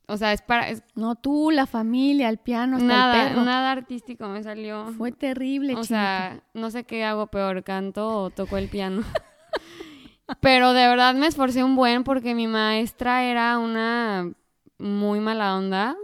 o 0.07 0.17
sea, 0.17 0.33
es 0.33 0.41
para... 0.41 0.67
no 0.95 1.15
tú, 1.15 1.51
la 1.51 1.65
familia, 1.65 2.29
el 2.29 2.37
piano, 2.37 2.77
hasta 2.77 2.87
nada, 2.87 3.23
el 3.23 3.29
perro. 3.29 3.45
Nada 3.45 3.71
artístico 3.71 4.27
me 4.27 4.43
salió. 4.43 4.87
Fue 4.97 5.11
terrible, 5.11 5.75
O 5.75 5.83
sea, 5.83 6.43
no 6.53 6.69
sé 6.69 6.83
qué 6.83 7.03
hago 7.03 7.27
peor, 7.27 7.63
canto 7.63 8.23
o 8.23 8.29
toco 8.29 8.57
el 8.57 8.67
piano. 8.67 9.03
Pero 10.39 10.73
de 10.73 10.87
verdad 10.87 11.13
me 11.13 11.27
esforcé 11.27 11.63
un 11.63 11.75
buen 11.75 12.03
porque 12.03 12.35
mi 12.35 12.47
maestra 12.47 13.23
era 13.23 13.57
una 13.57 14.31
muy 14.77 15.19
mala 15.19 15.55
onda. 15.55 15.95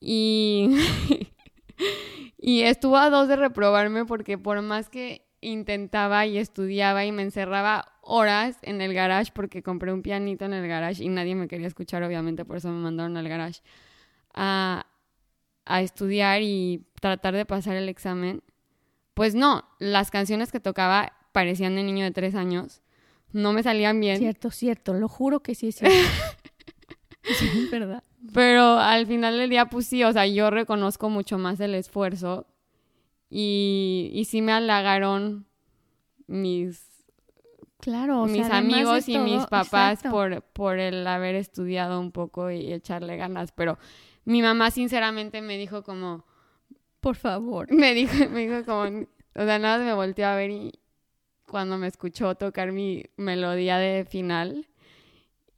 Y, 0.00 0.76
y 2.38 2.62
estuvo 2.62 2.96
a 2.96 3.10
dos 3.10 3.28
de 3.28 3.36
reprobarme 3.36 4.04
porque 4.04 4.36
por 4.36 4.60
más 4.62 4.88
que 4.88 5.26
intentaba 5.40 6.26
y 6.26 6.38
estudiaba 6.38 7.04
y 7.04 7.12
me 7.12 7.22
encerraba 7.22 7.93
horas 8.06 8.58
en 8.62 8.80
el 8.80 8.94
garage 8.94 9.32
porque 9.34 9.62
compré 9.62 9.92
un 9.92 10.02
pianito 10.02 10.44
en 10.44 10.52
el 10.52 10.66
garage 10.68 11.02
y 11.02 11.08
nadie 11.08 11.34
me 11.34 11.48
quería 11.48 11.66
escuchar, 11.66 12.02
obviamente, 12.02 12.44
por 12.44 12.56
eso 12.56 12.68
me 12.68 12.80
mandaron 12.80 13.16
al 13.16 13.28
garage 13.28 13.60
a, 14.32 14.86
a 15.64 15.82
estudiar 15.82 16.42
y 16.42 16.86
tratar 17.00 17.34
de 17.34 17.46
pasar 17.46 17.76
el 17.76 17.88
examen. 17.88 18.42
Pues 19.14 19.34
no, 19.34 19.64
las 19.78 20.10
canciones 20.10 20.50
que 20.52 20.60
tocaba 20.60 21.12
parecían 21.32 21.76
de 21.76 21.82
niño 21.82 22.04
de 22.04 22.10
tres 22.10 22.34
años. 22.34 22.82
No 23.32 23.52
me 23.52 23.62
salían 23.62 23.98
bien. 24.00 24.18
Cierto, 24.18 24.50
cierto, 24.50 24.94
lo 24.94 25.08
juro 25.08 25.40
que 25.40 25.54
sí 25.54 25.68
es 25.68 25.76
cierto. 25.76 25.96
sí, 27.22 27.48
es 27.64 27.70
verdad. 27.70 28.02
Pero 28.32 28.78
al 28.78 29.06
final 29.06 29.36
del 29.36 29.50
día, 29.50 29.66
pues 29.66 29.86
sí, 29.86 30.04
o 30.04 30.12
sea, 30.12 30.26
yo 30.26 30.50
reconozco 30.50 31.10
mucho 31.10 31.38
más 31.38 31.60
el 31.60 31.74
esfuerzo 31.74 32.46
y, 33.28 34.10
y 34.14 34.24
sí 34.26 34.40
me 34.40 34.52
halagaron 34.52 35.46
mis 36.26 36.93
Claro, 37.84 38.24
mis 38.24 38.48
amigos 38.48 39.10
y 39.10 39.18
mis 39.18 39.44
papás 39.44 40.00
por, 40.10 40.40
por 40.40 40.78
el 40.78 41.06
haber 41.06 41.34
estudiado 41.34 42.00
un 42.00 42.12
poco 42.12 42.50
y 42.50 42.72
echarle 42.72 43.18
ganas, 43.18 43.52
pero 43.52 43.76
mi 44.24 44.40
mamá 44.40 44.70
sinceramente 44.70 45.42
me 45.42 45.58
dijo 45.58 45.82
como 45.82 46.24
por 47.00 47.16
favor. 47.16 47.70
Me 47.70 47.92
dijo, 47.92 48.14
me 48.30 48.48
dijo 48.48 48.64
como, 48.64 49.06
o 49.34 49.44
sea, 49.44 49.58
nada 49.58 49.84
me 49.84 49.92
volteó 49.92 50.28
a 50.28 50.34
ver 50.34 50.50
y 50.50 50.72
cuando 51.46 51.76
me 51.76 51.86
escuchó 51.86 52.34
tocar 52.36 52.72
mi 52.72 53.04
melodía 53.18 53.76
de 53.76 54.06
final 54.06 54.66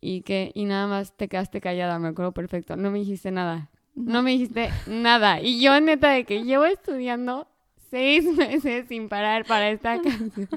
y 0.00 0.22
que 0.22 0.50
y 0.52 0.64
nada 0.64 0.88
más 0.88 1.16
te 1.16 1.28
quedaste 1.28 1.60
callada, 1.60 2.00
me 2.00 2.08
acuerdo 2.08 2.32
perfecto. 2.32 2.74
No 2.74 2.90
me 2.90 2.98
dijiste 2.98 3.30
nada. 3.30 3.70
No 3.94 4.24
me 4.24 4.32
dijiste 4.32 4.70
nada. 4.88 5.40
Y 5.40 5.60
yo 5.60 5.80
neta 5.80 6.10
de 6.10 6.24
que 6.24 6.42
llevo 6.42 6.64
estudiando 6.64 7.46
seis 7.90 8.24
meses 8.36 8.88
sin 8.88 9.08
parar 9.08 9.44
para 9.44 9.70
esta 9.70 9.98
canción. 10.02 10.48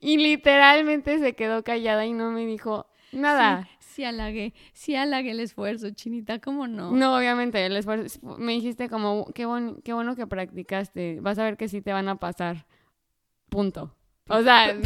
Y 0.00 0.18
literalmente 0.18 1.18
se 1.18 1.34
quedó 1.34 1.62
callada 1.64 2.06
y 2.06 2.12
no 2.12 2.30
me 2.30 2.46
dijo 2.46 2.86
nada. 3.12 3.68
Sí, 3.80 3.86
sí 3.96 4.04
halagué, 4.04 4.54
sí 4.72 4.94
halagué 4.94 5.30
el 5.30 5.40
esfuerzo, 5.40 5.90
Chinita, 5.90 6.38
¿cómo 6.38 6.66
no? 6.68 6.92
No, 6.92 7.16
obviamente, 7.16 7.64
el 7.64 7.76
esfuerzo. 7.76 8.20
Me 8.38 8.52
dijiste 8.52 8.88
como, 8.88 9.26
qué, 9.34 9.46
qué 9.84 9.92
bueno 9.92 10.16
que 10.16 10.26
practicaste, 10.26 11.18
vas 11.20 11.38
a 11.38 11.44
ver 11.44 11.56
que 11.56 11.68
sí 11.68 11.80
te 11.80 11.92
van 11.92 12.08
a 12.08 12.16
pasar. 12.16 12.66
Punto. 13.48 13.95
O 14.28 14.42
sea, 14.42 14.76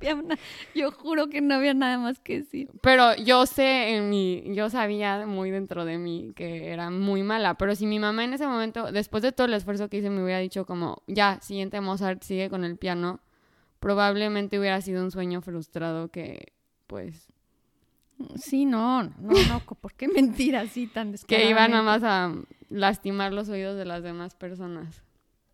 yo 0.74 0.92
juro 0.92 1.28
que 1.28 1.40
no 1.40 1.54
había 1.54 1.74
nada 1.74 1.98
más 1.98 2.20
que 2.20 2.38
decir. 2.38 2.70
Pero 2.80 3.16
yo 3.16 3.46
sé 3.46 3.96
en 3.96 4.10
mi, 4.10 4.44
yo 4.54 4.70
sabía 4.70 5.26
muy 5.26 5.50
dentro 5.50 5.84
de 5.84 5.98
mí 5.98 6.32
que 6.36 6.70
era 6.72 6.90
muy 6.90 7.22
mala. 7.22 7.54
Pero 7.54 7.74
si 7.74 7.86
mi 7.86 7.98
mamá 7.98 8.24
en 8.24 8.34
ese 8.34 8.46
momento, 8.46 8.92
después 8.92 9.22
de 9.22 9.32
todo 9.32 9.46
el 9.46 9.54
esfuerzo 9.54 9.88
que 9.88 9.98
hice, 9.98 10.10
me 10.10 10.22
hubiera 10.22 10.38
dicho 10.38 10.66
como, 10.66 11.02
ya, 11.06 11.40
siguiente 11.40 11.80
Mozart 11.80 12.22
sigue 12.22 12.48
con 12.48 12.64
el 12.64 12.76
piano, 12.76 13.20
probablemente 13.80 14.58
hubiera 14.58 14.80
sido 14.80 15.02
un 15.02 15.10
sueño 15.10 15.42
frustrado 15.42 16.08
que, 16.08 16.52
pues... 16.86 17.28
Sí, 18.36 18.66
no, 18.66 19.02
no, 19.02 19.12
no, 19.48 19.60
¿por 19.60 19.94
qué 19.94 20.06
mentir 20.06 20.54
así 20.54 20.86
tan 20.86 21.12
Que 21.26 21.50
iba 21.50 21.66
nada 21.66 21.82
más 21.82 22.04
a 22.04 22.32
lastimar 22.68 23.32
los 23.32 23.48
oídos 23.48 23.76
de 23.76 23.84
las 23.84 24.04
demás 24.04 24.36
personas. 24.36 25.02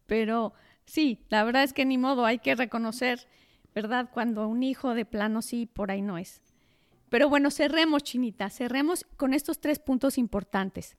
Pero 0.07 0.53
sí, 0.89 1.21
la 1.29 1.45
verdad 1.45 1.63
es 1.63 1.73
que 1.73 1.85
ni 1.85 1.99
modo, 1.99 2.25
hay 2.25 2.39
que 2.39 2.55
reconocer, 2.55 3.29
¿verdad? 3.75 4.09
Cuando 4.13 4.49
un 4.49 4.63
hijo 4.63 4.95
de 4.95 5.05
plano 5.05 5.43
sí, 5.43 5.67
por 5.67 5.91
ahí 5.91 6.03
no 6.03 6.19
es. 6.19 6.41
Pero 7.11 7.29
bueno, 7.29 7.51
cerremos, 7.51 8.03
Chinita, 8.03 8.51
cerremos 8.51 9.07
con 9.17 9.35
estos 9.35 9.61
tres 9.61 9.79
puntos 9.79 10.19
importantes 10.19 10.97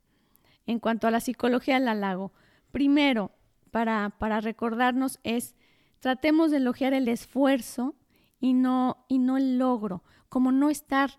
en 0.66 0.80
cuanto 0.80 1.08
a 1.08 1.12
la 1.12 1.20
psicología 1.20 1.80
del 1.80 1.88
halago. 1.88 2.32
Primero, 2.72 3.32
para, 3.72 4.12
para 4.18 4.42
recordarnos 4.42 5.20
es, 5.24 5.56
tratemos 6.00 6.52
de 6.52 6.58
elogiar 6.58 6.94
el 6.94 7.08
esfuerzo 7.08 7.96
y 8.40 8.54
no, 8.54 9.06
y 9.08 9.20
no 9.20 9.38
el 9.38 9.58
logro, 9.58 10.04
como 10.30 10.52
no 10.52 10.70
estar 10.70 11.12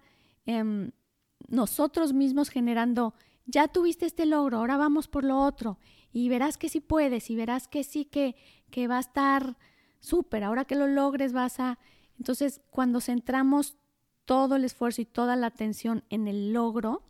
em, 0.47 0.93
nosotros 1.49 2.13
mismos 2.13 2.49
generando, 2.49 3.15
ya 3.51 3.69
tuviste 3.69 4.07
este 4.07 4.27
logro, 4.27 4.59
ahora 4.59 4.77
vamos 4.77 5.09
por 5.09 5.25
lo 5.25 5.39
otro, 5.39 5.79
y 6.13 6.29
verás 6.29 6.57
que 6.57 6.69
sí 6.69 6.81
puedes, 6.81 7.31
y 7.31 7.37
verás 7.37 7.69
que 7.69 7.85
sí 7.85 8.05
que, 8.05 8.37
que 8.71 8.89
va 8.89 8.97
a 8.97 9.01
estar 9.01 9.57
súper, 10.01 10.45
ahora 10.45 10.65
que 10.65 10.77
lo 10.77 10.87
logres 10.87 11.33
vas 11.33 11.61
a... 11.61 11.79
Entonces, 12.19 12.61
cuando 12.71 13.01
centramos 13.01 13.77
todo 14.25 14.57
el 14.57 14.65
esfuerzo 14.65 15.03
y 15.03 15.07
toda 15.07 15.37
la 15.37 15.49
atención 15.49 16.05
en 16.11 16.29
el 16.29 16.53
logro, 16.53 17.03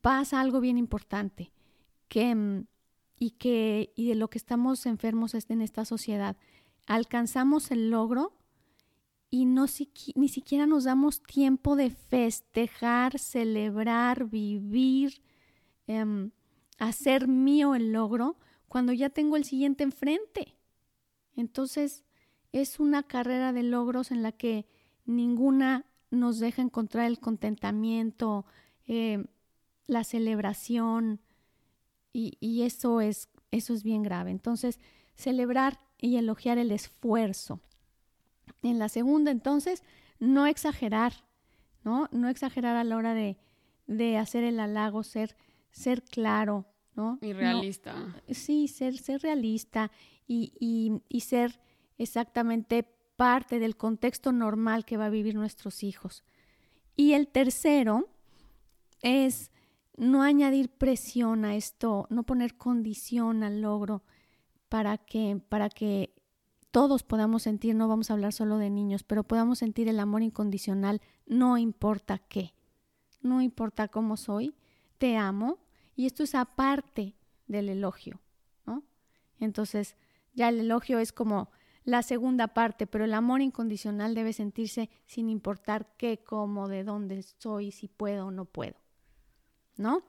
pasa 0.00 0.40
algo 0.40 0.60
bien 0.60 0.78
importante, 0.78 1.52
que, 2.08 2.34
mm, 2.34 2.66
y, 3.18 3.30
que, 3.32 3.92
y 3.94 4.08
de 4.08 4.14
lo 4.16 4.28
que 4.28 4.38
estamos 4.38 4.84
enfermos 4.86 5.34
en 5.34 5.62
esta 5.62 5.84
sociedad. 5.84 6.36
Alcanzamos 6.86 7.70
el 7.70 7.90
logro 7.90 8.32
y 9.32 9.46
no 9.46 9.64
ni 10.14 10.28
siquiera 10.28 10.66
nos 10.66 10.84
damos 10.84 11.22
tiempo 11.22 11.74
de 11.74 11.88
festejar, 11.88 13.18
celebrar, 13.18 14.26
vivir, 14.26 15.22
em, 15.86 16.32
hacer 16.78 17.28
mío 17.28 17.74
el 17.74 17.92
logro, 17.92 18.36
cuando 18.68 18.92
ya 18.92 19.08
tengo 19.08 19.38
el 19.38 19.44
siguiente 19.44 19.84
enfrente. 19.84 20.58
Entonces, 21.34 22.04
es 22.52 22.78
una 22.78 23.04
carrera 23.04 23.54
de 23.54 23.62
logros 23.62 24.10
en 24.10 24.22
la 24.22 24.32
que 24.32 24.66
ninguna 25.06 25.86
nos 26.10 26.38
deja 26.38 26.60
encontrar 26.60 27.06
el 27.06 27.18
contentamiento, 27.18 28.44
eh, 28.86 29.24
la 29.86 30.04
celebración, 30.04 31.22
y, 32.12 32.36
y, 32.38 32.64
eso, 32.64 33.00
es, 33.00 33.30
eso 33.50 33.72
es 33.72 33.82
bien 33.82 34.02
grave. 34.02 34.30
Entonces, 34.30 34.78
celebrar 35.14 35.80
y 35.96 36.16
elogiar 36.16 36.58
el 36.58 36.70
esfuerzo. 36.70 37.62
En 38.62 38.78
la 38.78 38.88
segunda, 38.88 39.30
entonces, 39.30 39.82
no 40.18 40.46
exagerar, 40.46 41.12
¿no? 41.84 42.08
No 42.12 42.28
exagerar 42.28 42.76
a 42.76 42.84
la 42.84 42.96
hora 42.96 43.14
de, 43.14 43.38
de 43.86 44.16
hacer 44.18 44.44
el 44.44 44.60
halago, 44.60 45.02
ser 45.02 45.36
ser 45.72 46.02
claro, 46.04 46.66
¿no? 46.94 47.18
Y 47.20 47.32
realista. 47.32 48.14
sí, 48.30 48.68
ser, 48.68 48.96
ser 48.98 49.22
realista 49.22 49.90
y, 50.26 50.52
y, 50.60 51.02
y 51.08 51.20
ser 51.20 51.60
exactamente 51.98 52.84
parte 53.16 53.58
del 53.58 53.76
contexto 53.76 54.32
normal 54.32 54.84
que 54.84 54.96
va 54.96 55.06
a 55.06 55.10
vivir 55.10 55.34
nuestros 55.34 55.82
hijos. 55.82 56.22
Y 56.94 57.14
el 57.14 57.28
tercero 57.28 58.08
es 59.00 59.50
no 59.96 60.22
añadir 60.22 60.68
presión 60.70 61.44
a 61.44 61.56
esto, 61.56 62.06
no 62.10 62.22
poner 62.22 62.56
condición 62.56 63.42
al 63.42 63.62
logro 63.62 64.02
para 64.68 64.98
que, 64.98 65.40
para 65.48 65.68
que 65.68 66.14
todos 66.72 67.02
podamos 67.02 67.42
sentir, 67.42 67.74
no 67.74 67.86
vamos 67.86 68.10
a 68.10 68.14
hablar 68.14 68.32
solo 68.32 68.56
de 68.56 68.70
niños, 68.70 69.04
pero 69.04 69.22
podamos 69.22 69.58
sentir 69.58 69.88
el 69.88 70.00
amor 70.00 70.22
incondicional, 70.22 71.00
no 71.26 71.58
importa 71.58 72.18
qué, 72.18 72.54
no 73.20 73.42
importa 73.42 73.88
cómo 73.88 74.16
soy, 74.16 74.56
te 74.98 75.16
amo, 75.16 75.58
y 75.94 76.06
esto 76.06 76.22
es 76.22 76.34
aparte 76.34 77.14
del 77.46 77.68
elogio, 77.68 78.20
¿no? 78.64 78.82
Entonces, 79.38 79.96
ya 80.32 80.48
el 80.48 80.60
elogio 80.60 80.98
es 80.98 81.12
como 81.12 81.50
la 81.84 82.02
segunda 82.02 82.48
parte, 82.48 82.86
pero 82.86 83.04
el 83.04 83.12
amor 83.12 83.42
incondicional 83.42 84.14
debe 84.14 84.32
sentirse 84.32 84.88
sin 85.04 85.28
importar 85.28 85.94
qué, 85.98 86.24
cómo, 86.24 86.68
de 86.68 86.84
dónde 86.84 87.22
soy, 87.22 87.70
si 87.70 87.88
puedo 87.88 88.26
o 88.28 88.30
no 88.30 88.46
puedo. 88.46 88.76
¿No? 89.76 90.02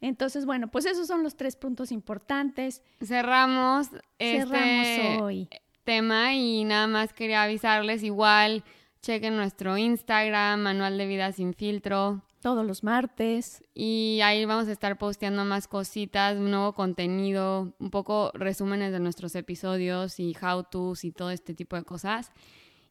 Entonces, 0.00 0.44
bueno, 0.46 0.68
pues 0.68 0.84
esos 0.84 1.06
son 1.06 1.22
los 1.22 1.36
tres 1.36 1.56
puntos 1.56 1.92
importantes. 1.92 2.82
Cerramos, 3.00 3.88
este 4.18 5.22
hoy. 5.22 5.48
Tema 5.82 6.34
y 6.34 6.64
nada 6.64 6.86
más 6.86 7.12
quería 7.12 7.42
avisarles 7.42 8.02
igual, 8.02 8.64
chequen 9.02 9.36
nuestro 9.36 9.76
Instagram, 9.76 10.60
Manual 10.60 10.96
de 10.98 11.06
Vida 11.06 11.32
sin 11.32 11.54
filtro. 11.54 12.22
Todos 12.40 12.66
los 12.66 12.82
martes. 12.82 13.62
Y 13.74 14.20
ahí 14.24 14.44
vamos 14.44 14.68
a 14.68 14.72
estar 14.72 14.98
posteando 14.98 15.44
más 15.44 15.68
cositas, 15.68 16.36
nuevo 16.36 16.72
contenido, 16.72 17.74
un 17.78 17.90
poco 17.90 18.32
resúmenes 18.34 18.92
de 18.92 19.00
nuestros 19.00 19.34
episodios 19.36 20.18
y 20.18 20.36
how-tos 20.40 21.04
y 21.04 21.12
todo 21.12 21.30
este 21.30 21.54
tipo 21.54 21.76
de 21.76 21.84
cosas. 21.84 22.32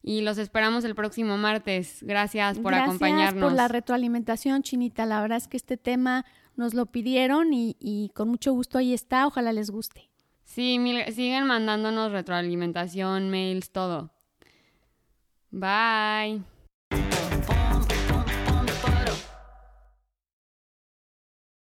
Y 0.02 0.22
los 0.22 0.38
esperamos 0.38 0.84
el 0.84 0.94
próximo 0.94 1.36
martes. 1.36 1.98
Gracias 2.02 2.58
por 2.58 2.74
acompañarnos. 2.74 3.34
Gracias 3.34 3.42
por 3.42 3.52
la 3.52 3.68
retroalimentación, 3.68 4.62
Chinita. 4.62 5.06
La 5.06 5.20
verdad 5.20 5.38
es 5.38 5.48
que 5.48 5.56
este 5.56 5.76
tema 5.76 6.24
nos 6.56 6.74
lo 6.74 6.86
pidieron 6.86 7.52
y, 7.52 7.76
y 7.78 8.10
con 8.14 8.28
mucho 8.28 8.52
gusto 8.52 8.78
ahí 8.78 8.92
está. 8.92 9.26
Ojalá 9.26 9.52
les 9.52 9.70
guste. 9.70 10.11
Sí, 10.54 10.78
siguen 11.14 11.46
mandándonos 11.46 12.12
retroalimentación, 12.12 13.30
mails, 13.30 13.70
todo. 13.70 14.10
Bye. 15.50 16.42